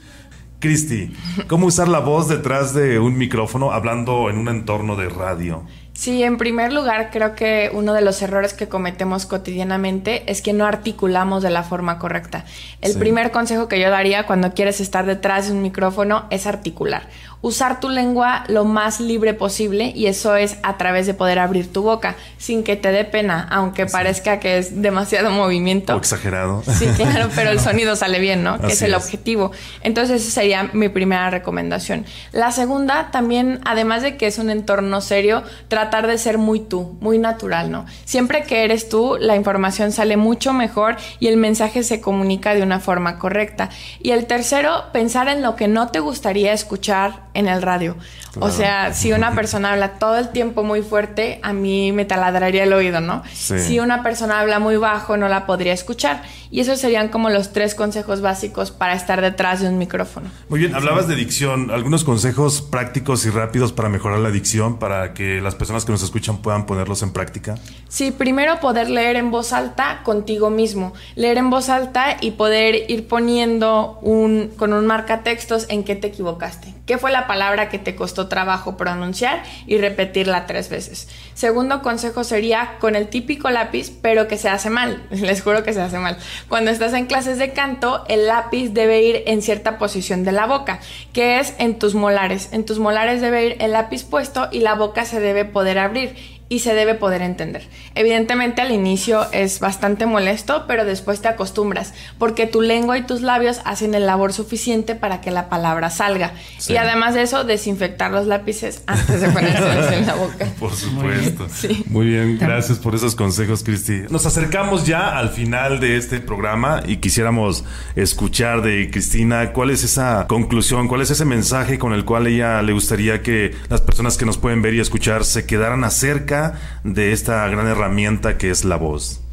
Cristi, 0.61 1.12
¿cómo 1.46 1.66
usar 1.66 1.88
la 1.88 1.98
voz 1.98 2.29
detrás 2.29 2.72
de 2.72 2.98
un 2.98 3.18
micrófono 3.18 3.72
hablando 3.72 4.31
en 4.31 4.38
un 4.38 4.48
entorno 4.48 4.96
de 4.96 5.11
radio? 5.11 5.64
Sí, 5.94 6.24
en 6.24 6.38
primer 6.38 6.72
lugar, 6.72 7.11
creo 7.12 7.37
que 7.37 7.70
uno 7.72 7.94
de 7.94 8.00
los 8.02 8.20
errores 8.20 8.52
que 8.52 8.68
cometemos 8.68 9.26
cotidianamente 9.26 10.24
es 10.30 10.42
que 10.42 10.52
no 10.52 10.66
articulamos 10.66 11.42
de 11.44 11.50
la 11.50 11.62
forma 11.62 12.00
correcta. 12.00 12.44
El 12.80 12.92
Sí. 12.94 12.98
primer 12.98 13.30
consejo 13.30 13.68
que 13.68 13.80
yo 13.80 13.90
daría 13.90 14.26
cuando 14.26 14.52
quieres 14.54 14.80
estar 14.80 15.07
detrás 15.07 15.46
de 15.46 15.52
un 15.52 15.62
micrófono 15.62 16.26
es 16.30 16.46
articular. 16.48 17.09
Usar 17.44 17.78
tu 17.78 17.90
lengua 17.90 18.44
lo 18.48 18.64
más 18.64 19.00
libre 19.00 19.35
posible 19.35 19.92
y 19.94 20.07
eso 20.07 20.35
es 20.35 20.57
a 20.62 20.78
través 20.78 21.07
de 21.07 21.12
poder 21.12 21.38
abrir 21.38 21.70
tu 21.70 21.83
boca 21.83 22.16
sin 22.38 22.64
que 22.64 22.74
te 22.74 22.90
dé 22.90 23.04
pena, 23.04 23.46
aunque 23.50 23.85
parezca 23.85 24.40
que 24.40 24.57
es 24.57 24.80
demasiado 24.80 25.30
movimiento. 25.30 25.94
O 25.94 25.98
exagerado. 25.98 26.62
Sí, 26.66 26.87
claro, 26.96 27.28
pero 27.35 27.50
el 27.50 27.61
sonido 27.68 27.96
sale 27.96 28.18
bien, 28.18 28.42
¿no? 28.42 28.59
Que 28.59 28.72
es 28.72 28.80
el 28.80 28.94
objetivo. 28.94 29.52
Entonces, 29.83 30.22
esa 30.22 30.40
sería 30.40 30.70
mi 30.72 30.88
primera 30.88 31.28
recomendación. 31.28 32.07
La 32.33 32.50
segunda, 32.50 33.11
también, 33.11 33.61
además 33.66 34.00
de 34.00 34.16
que 34.16 34.26
es 34.26 34.38
un 34.38 34.48
entorno 34.48 35.02
serio, 35.02 35.42
tratar 35.68 36.07
de 36.07 36.16
ser 36.16 36.38
muy 36.38 36.61
tú, 36.61 36.96
muy 37.02 37.18
natural, 37.18 37.70
¿no? 37.70 37.85
Siempre 38.07 38.44
que 38.44 38.64
eres 38.64 38.88
tú, 38.88 39.18
la 39.20 39.37
información 39.37 39.92
sale 39.92 40.16
mucho 40.16 40.54
mejor 40.54 40.96
y 41.20 41.26
el 41.26 41.37
mensaje 41.37 41.83
se 41.83 42.00
comunica 42.00 42.54
de 42.54 42.62
una 42.62 42.80
forma 42.80 43.18
correcta. 43.18 43.68
Y 44.00 44.12
el 44.12 44.24
tercero, 44.24 44.85
pensar 44.94 45.28
en 45.28 45.42
lo 45.42 45.57
que 45.57 45.68
no 45.68 45.88
te 45.88 46.00
gustaría 46.00 46.54
escuchar 46.54 47.34
en 47.35 47.49
el 47.49 47.62
radio. 47.62 47.97
O 48.40 48.51
sea, 48.51 48.94
si 48.94 49.12
una 49.12 49.33
persona 49.35 49.73
habla 49.73 49.94
todo 49.99 50.16
el 50.16 50.31
tiempo 50.31 50.62
muy 50.62 50.83
fuerte, 50.83 51.40
a 51.42 51.53
mí 51.53 51.92
me 51.92 52.05
taladraría 52.05 52.64
el 52.64 52.73
oído, 52.73 53.01
¿no? 53.01 53.23
Si 53.35 53.79
una 53.79 54.03
persona 54.03 54.40
habla 54.40 54.59
muy 54.59 54.77
bajo, 54.77 55.16
no 55.16 55.29
la 55.29 55.47
podría 55.47 55.73
escuchar. 55.73 56.23
Y 56.51 56.61
esos 56.61 56.79
serían 56.79 57.09
como 57.09 57.31
los 57.31 57.53
tres 57.53 57.75
consejos 57.75 58.20
básicos 58.20 58.70
para 58.70 58.94
estar 58.94 59.20
detrás 59.20 59.61
de 59.61 59.68
un 59.68 59.77
micrófono. 59.77 60.31
Muy 60.49 60.61
bien, 60.61 60.75
hablabas 60.75 61.09
de 61.09 61.16
dicción. 61.16 61.70
¿Algunos 61.70 62.05
consejos 62.05 62.62
prácticos 62.62 63.27
y 63.27 63.31
rápidos 63.31 63.73
para 63.73 63.88
mejorar 63.88 64.20
la 64.20 64.31
dicción, 64.31 64.79
para 64.79 65.14
que 65.14 65.40
las 65.40 65.57
personas 65.57 65.85
que 65.85 65.92
nos 65.92 66.03
escuchan 66.03 66.38
puedan 66.38 66.66
ponerlos 66.66 67.03
en 67.03 67.12
práctica? 67.12 67.57
Sí, 67.88 68.12
primero 68.12 68.61
poder 68.61 68.88
leer 68.88 69.16
en 69.16 69.31
voz 69.31 69.53
alta 69.53 70.03
contigo 70.05 70.51
mismo. 70.51 70.92
Leer 71.16 71.38
en 71.38 71.51
voz 71.51 71.68
alta 71.68 72.16
y 72.20 72.33
poder 72.33 72.88
ir 72.88 73.09
poniendo 73.09 73.99
un, 74.03 74.51
con 74.57 74.73
un 74.73 74.87
marcatextos 74.87 75.66
en 75.68 75.85
qué 75.85 75.97
te 75.97 76.09
equivocaste. 76.09 76.73
¿Qué 76.87 76.99
fue 76.99 77.11
la 77.11 77.27
palabra 77.27 77.70
que 77.70 77.79
te 77.79 77.94
costó 77.94 78.29
trabajo 78.29 78.77
pronunciar 78.77 79.42
y 79.66 79.79
repetirla 79.79 80.44
tres 80.44 80.68
veces? 80.68 81.09
Segundo 81.33 81.81
consejo 81.81 82.25
sería 82.25 82.77
con 82.79 82.94
el 82.94 83.09
típico 83.09 83.49
lápiz, 83.49 83.90
pero 84.03 84.29
que 84.29 84.37
se 84.37 84.51
hace 84.51 84.68
mal. 84.68 85.03
Les 85.11 85.42
juro 85.42 85.62
que 85.62 85.73
se 85.73 85.81
hace 85.81 85.99
mal. 85.99 86.18
Cuando 86.49 86.70
estás 86.70 86.92
en 86.92 87.07
clases 87.07 87.38
de 87.38 87.55
canto, 87.55 88.05
el 88.09 88.27
lápiz 88.27 88.68
debe 88.75 89.03
ir 89.03 89.23
en 89.27 89.40
cierta 89.40 89.79
posición 89.79 90.25
de 90.25 90.33
la 90.33 90.44
boca, 90.44 90.81
que 91.14 91.40
es 91.40 91.55
en 91.57 91.79
tus 91.79 91.94
molares. 91.94 92.51
En 92.53 92.66
tus 92.66 92.79
molares 92.79 93.23
debe 93.23 93.47
ir 93.47 93.57
el 93.61 93.73
lápiz 93.73 94.05
puesto 94.05 94.49
y 94.53 94.61
la 94.61 94.75
boca 94.75 95.07
se 95.07 95.20
debe 95.20 95.47
poder 95.47 95.79
abrir 95.79 96.34
y 96.48 96.59
se 96.59 96.74
debe 96.74 96.94
poder 96.94 97.22
entender. 97.22 97.66
Evidentemente 97.94 98.61
al 98.61 98.70
inicio 98.70 99.26
es 99.33 99.61
bastante 99.61 100.07
molesto, 100.07 100.64
pero 100.68 100.85
después 100.85 101.20
te 101.20 101.28
acostumbras, 101.28 101.94
porque 102.18 102.46
tu 102.46 102.61
lengua 102.61 102.98
y 102.98 103.02
tus 103.02 103.22
labios 103.22 103.61
hacen 103.64 103.94
el 103.94 104.07
labor 104.07 104.33
suficiente 104.33 104.94
para 104.94 105.20
que 105.20 105.30
la 105.30 105.48
palabra 105.48 105.90
salga. 105.90 106.35
Y 106.68 106.76
además 106.76 107.14
de 107.14 107.22
eso, 107.22 107.44
desinfectar 107.44 108.11
los 108.11 108.26
lápices 108.26 108.83
antes 108.87 109.20
de 109.20 109.30
ponerlos 109.30 109.92
en 109.92 110.07
la 110.07 110.14
boca. 110.16 110.46
Por 110.59 110.74
supuesto. 110.74 111.46
Muy 111.87 112.07
bien, 112.07 112.38
gracias 112.38 112.78
por 112.78 112.94
esos 112.94 113.14
consejos, 113.14 113.64
Cristi. 113.64 114.02
Nos 114.11 114.26
acercamos 114.26 114.87
ya 114.87 115.18
al 115.18 115.30
final 115.30 115.80
de 115.80 115.96
este 115.96 116.20
programa 116.20 116.83
y 116.87 116.98
quisiéramos 116.98 117.64
escuchar 117.96 118.62
de 118.62 118.90
Cristina 118.90 119.52
cuál 119.52 119.70
es 119.70 119.83
esa 119.83 120.26
conclusión, 120.28 120.88
cuál 120.88 121.00
es 121.00 121.11
ese 121.11 121.24
mensaje 121.24 121.78
con 121.78 121.94
el 121.94 122.04
cual 122.04 122.26
ella 122.26 122.61
le 122.62 122.72
gustaría 122.72 123.22
que 123.22 123.52
las 123.68 123.80
personas 123.80 124.16
que 124.18 124.26
nos 124.26 124.37
pueden 124.37 124.61
ver 124.61 124.74
y 124.74 124.80
escuchar 124.80 125.24
se 125.24 125.46
quedaran 125.46 125.85
acerca 125.85 126.34
de 126.83 127.12
esta 127.12 127.47
gran 127.49 127.66
herramienta 127.66 128.38
que 128.38 128.51
es 128.51 128.64
la 128.64 128.77
voz. 128.77 129.23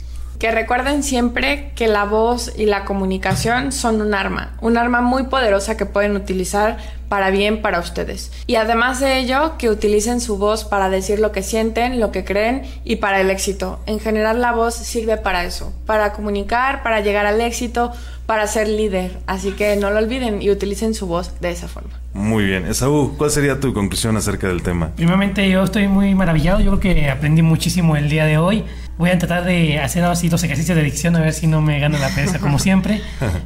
Que 0.42 0.50
recuerden 0.50 1.04
siempre 1.04 1.72
que 1.76 1.88
la 1.88 2.04
voz 2.04 2.52
y 2.58 2.66
la 2.66 2.84
comunicación 2.84 3.72
son 3.72 4.02
un 4.02 4.16
arma, 4.16 4.58
un 4.60 4.76
arma 4.76 5.00
muy 5.00 5.26
poderosa 5.26 5.78
que 5.78 5.86
pueden 5.86 6.16
utilizar 6.16 6.78
para 7.10 7.30
bien 7.30 7.62
para 7.62 7.78
ustedes. 7.80 8.32
Y 8.48 8.56
además 8.56 9.00
de 9.00 9.20
ello, 9.20 9.60
que 9.60 9.70
utilicen 9.70 10.20
su 10.20 10.40
voz 10.40 10.66
para 10.66 10.90
decir 10.90 11.20
lo 11.20 11.32
que 11.32 11.44
sienten, 11.44 12.00
lo 12.00 12.12
que 12.12 12.26
creen 12.26 12.64
y 12.84 12.96
para 12.96 13.22
el 13.22 13.30
éxito. 13.30 13.82
En 13.86 14.00
general 14.00 14.42
la 14.42 14.52
voz 14.52 14.74
sirve 14.74 15.18
para 15.18 15.44
eso, 15.44 15.74
para 15.86 16.12
comunicar, 16.12 16.82
para 16.82 17.02
llegar 17.02 17.28
al 17.28 17.40
éxito, 17.40 17.92
para 18.26 18.48
ser 18.48 18.68
líder. 18.68 19.20
Así 19.28 19.52
que 19.52 19.76
no 19.76 19.92
lo 19.92 20.00
olviden 20.00 20.42
y 20.42 20.50
utilicen 20.50 20.96
su 20.96 21.06
voz 21.06 21.40
de 21.40 21.52
esa 21.52 21.68
forma. 21.68 21.92
Muy 22.14 22.46
bien. 22.46 22.66
Esaú, 22.66 23.16
¿cuál 23.18 23.30
sería 23.30 23.60
tu 23.60 23.74
conclusión 23.74 24.18
acerca 24.18 24.48
del 24.48 24.64
tema? 24.64 24.92
Primeramente, 24.96 25.48
yo 25.50 25.64
estoy 25.64 25.88
muy 25.88 26.16
maravillado. 26.16 26.60
Yo 26.62 26.80
creo 26.80 26.96
que 26.96 27.10
aprendí 27.10 27.42
muchísimo 27.42 27.96
el 27.96 28.10
día 28.10 28.26
de 28.26 28.38
hoy. 28.38 28.66
Voy 29.02 29.10
a 29.10 29.18
tratar 29.18 29.46
de 29.46 29.80
hacer 29.80 30.04
así 30.04 30.30
dos 30.30 30.44
ejercicios 30.44 30.78
de 30.78 30.84
dicción 30.84 31.16
a 31.16 31.22
ver 31.22 31.34
si 31.34 31.48
no 31.48 31.60
me 31.60 31.80
gano 31.80 31.98
la 31.98 32.10
pereza 32.10 32.38
como 32.38 32.60
siempre. 32.70 33.02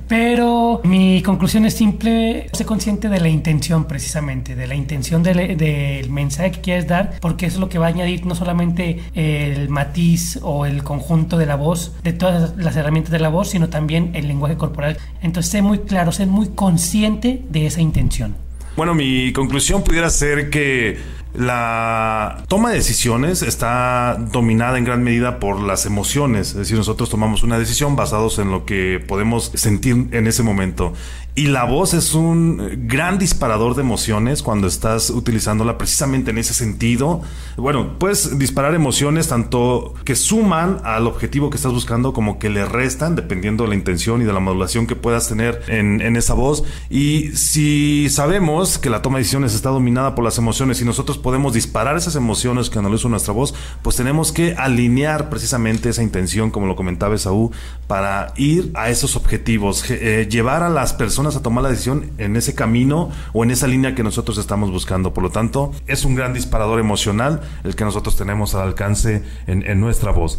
Pero 0.10 0.82
mi 0.84 1.22
conclusión 1.22 1.66
es 1.66 1.76
simple. 1.76 2.50
Sé 2.52 2.66
consciente 2.66 3.08
de 3.08 3.22
la 3.22 3.30
intención 3.30 3.86
precisamente, 3.86 4.54
de 4.54 4.68
la 4.68 4.76
intención 4.76 5.24
del, 5.24 6.10
mensaje 6.10 6.52
que 6.52 6.60
quieres 6.60 6.88
dar, 6.90 7.20
porque 7.22 7.46
eso 7.46 7.56
es 7.56 7.62
lo 7.62 7.70
que 7.70 7.78
va 7.78 7.86
a 7.86 7.90
añadir 7.90 8.26
no 8.26 8.36
solamente 8.36 9.00
el 9.14 9.70
matiz 9.70 10.40
o 10.42 10.66
el 10.66 10.84
conjunto 10.84 11.38
de 11.38 11.46
la 11.46 11.56
voz, 11.56 11.94
de 12.04 12.12
todas 12.12 12.58
las 12.58 12.76
herramientas 12.76 13.14
de 13.14 13.20
la 13.20 13.30
voz, 13.30 13.52
sino 13.52 13.70
también 13.70 14.12
el 14.14 14.28
lenguaje 14.28 14.58
corporal. 14.58 14.98
Entonces, 15.22 15.54
sé 15.54 15.62
muy 15.62 15.80
claro, 15.80 16.12
sé 16.12 16.26
muy 16.26 16.50
consciente 16.50 17.44
de 17.50 17.66
esa 17.66 17.80
intención. 17.80 18.36
Bueno, 18.76 18.94
mi 18.94 19.32
conclusión 19.32 19.86
pudiera 19.86 20.10
ser 20.10 20.50
que 20.50 20.98
la 21.38 22.44
toma 22.48 22.70
de 22.70 22.78
decisiones 22.78 23.42
está 23.42 24.18
dominada 24.32 24.78
en 24.78 24.86
gran 24.86 25.04
medida 25.04 25.40
por 25.40 25.62
las 25.62 25.86
emociones, 25.86 26.50
es 26.50 26.56
decir, 26.56 26.78
nosotros 26.78 27.10
tomamos 27.10 27.44
una 27.44 27.60
decisión 27.60 27.96
basados 27.96 28.40
en 28.40 28.52
lo 28.52 28.66
que 28.66 29.04
podemos 29.06 29.52
sentir 29.56 30.08
en 30.12 30.28
ese 30.28 30.44
momento. 30.44 30.94
Y 31.38 31.48
la 31.48 31.66
voz 31.66 31.94
es 31.94 32.14
un 32.14 32.88
gran 32.88 33.20
disparador 33.20 33.76
de 33.76 33.82
emociones 33.82 34.42
cuando 34.42 34.68
estás 34.68 35.10
utilizándola 35.10 35.78
precisamente 35.78 36.32
en 36.32 36.38
ese 36.38 36.54
sentido. 36.54 37.24
Bueno, 37.58 38.00
puedes 38.00 38.40
disparar 38.40 38.74
emociones 38.74 39.28
tanto 39.28 39.96
que 40.06 40.16
suman 40.16 40.80
al 40.86 41.08
objetivo 41.08 41.50
que 41.50 41.58
estás 41.58 41.74
buscando 41.74 42.14
como 42.14 42.40
que 42.40 42.50
le 42.50 42.64
restan, 42.64 43.18
dependiendo 43.18 43.66
de 43.66 43.72
la 43.72 43.76
intención 43.76 44.22
y 44.22 44.24
de 44.24 44.32
la 44.32 44.40
modulación 44.40 44.88
que 44.88 44.96
puedas 44.96 45.28
tener 45.28 45.62
en, 45.68 46.00
en 46.00 46.16
esa 46.16 46.36
voz. 46.36 46.64
Y 46.90 47.36
si 47.36 48.08
sabemos 48.10 48.78
que 48.78 48.90
la 48.90 49.02
toma 49.02 49.18
de 49.18 49.24
decisiones 49.24 49.54
está 49.54 49.72
dominada 49.72 50.16
por 50.16 50.24
las 50.24 50.38
emociones 50.38 50.80
y 50.80 50.86
nosotros 50.86 51.18
podemos 51.18 51.54
disparar 51.54 51.98
esas 51.98 52.16
emociones 52.16 52.70
que 52.70 52.80
analizan 52.80 53.12
nuestra 53.12 53.34
voz, 53.34 53.54
pues 53.82 53.98
tenemos 53.98 54.32
que 54.32 54.56
alinear 54.58 55.30
precisamente 55.30 55.90
esa 55.90 56.02
intención, 56.02 56.50
como 56.50 56.66
lo 56.66 56.78
comentaba 56.78 57.18
Saúl, 57.18 57.52
para 57.88 58.34
ir 58.38 58.72
a 58.74 58.90
esos 58.90 59.18
objetivos, 59.18 59.84
eh, 59.90 60.30
llevar 60.32 60.64
a 60.64 60.70
las 60.70 60.94
personas 60.94 61.25
a 61.34 61.42
tomar 61.42 61.64
la 61.64 61.70
decisión 61.70 62.12
en 62.20 62.36
ese 62.36 62.54
camino 62.54 63.10
o 63.34 63.44
en 63.44 63.52
esa 63.52 63.66
línea 63.66 63.96
que 63.96 64.04
nosotros 64.04 64.38
estamos 64.38 64.70
buscando. 64.70 65.14
Por 65.14 65.24
lo 65.24 65.32
tanto, 65.32 65.72
es 65.88 66.06
un 66.06 66.14
gran 66.14 66.34
disparador 66.34 66.80
emocional 66.80 67.42
el 67.64 67.76
que 67.76 67.84
nosotros 67.84 68.16
tenemos 68.16 68.54
al 68.54 68.62
alcance 68.62 69.24
en, 69.48 69.80
nuestra 69.80 70.12
voz. 70.12 70.38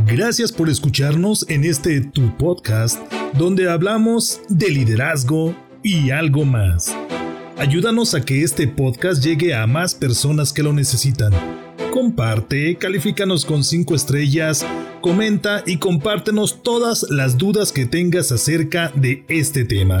Gracias 0.06 0.50
por 0.50 0.68
escucharnos 0.68 1.46
en 1.48 1.64
este 1.64 2.00
tu 2.00 2.36
podcast 2.36 3.00
donde 3.34 3.70
hablamos 3.70 4.40
de 4.48 4.70
liderazgo 4.70 5.54
y 5.82 6.10
algo 6.10 6.44
más. 6.44 6.94
Ayúdanos 7.58 8.14
a 8.14 8.22
que 8.22 8.42
este 8.42 8.66
podcast 8.66 9.22
llegue 9.22 9.54
a 9.54 9.66
más 9.66 9.94
personas 9.94 10.52
que 10.52 10.62
lo 10.62 10.72
necesitan. 10.72 11.32
Comparte, 11.92 12.76
califícanos 12.76 13.44
con 13.44 13.64
5 13.64 13.94
estrellas, 13.94 14.64
comenta 15.00 15.62
y 15.66 15.78
compártenos 15.78 16.62
todas 16.62 17.06
las 17.10 17.36
dudas 17.36 17.72
que 17.72 17.86
tengas 17.86 18.32
acerca 18.32 18.92
de 18.94 19.24
este 19.28 19.64
tema. 19.64 20.00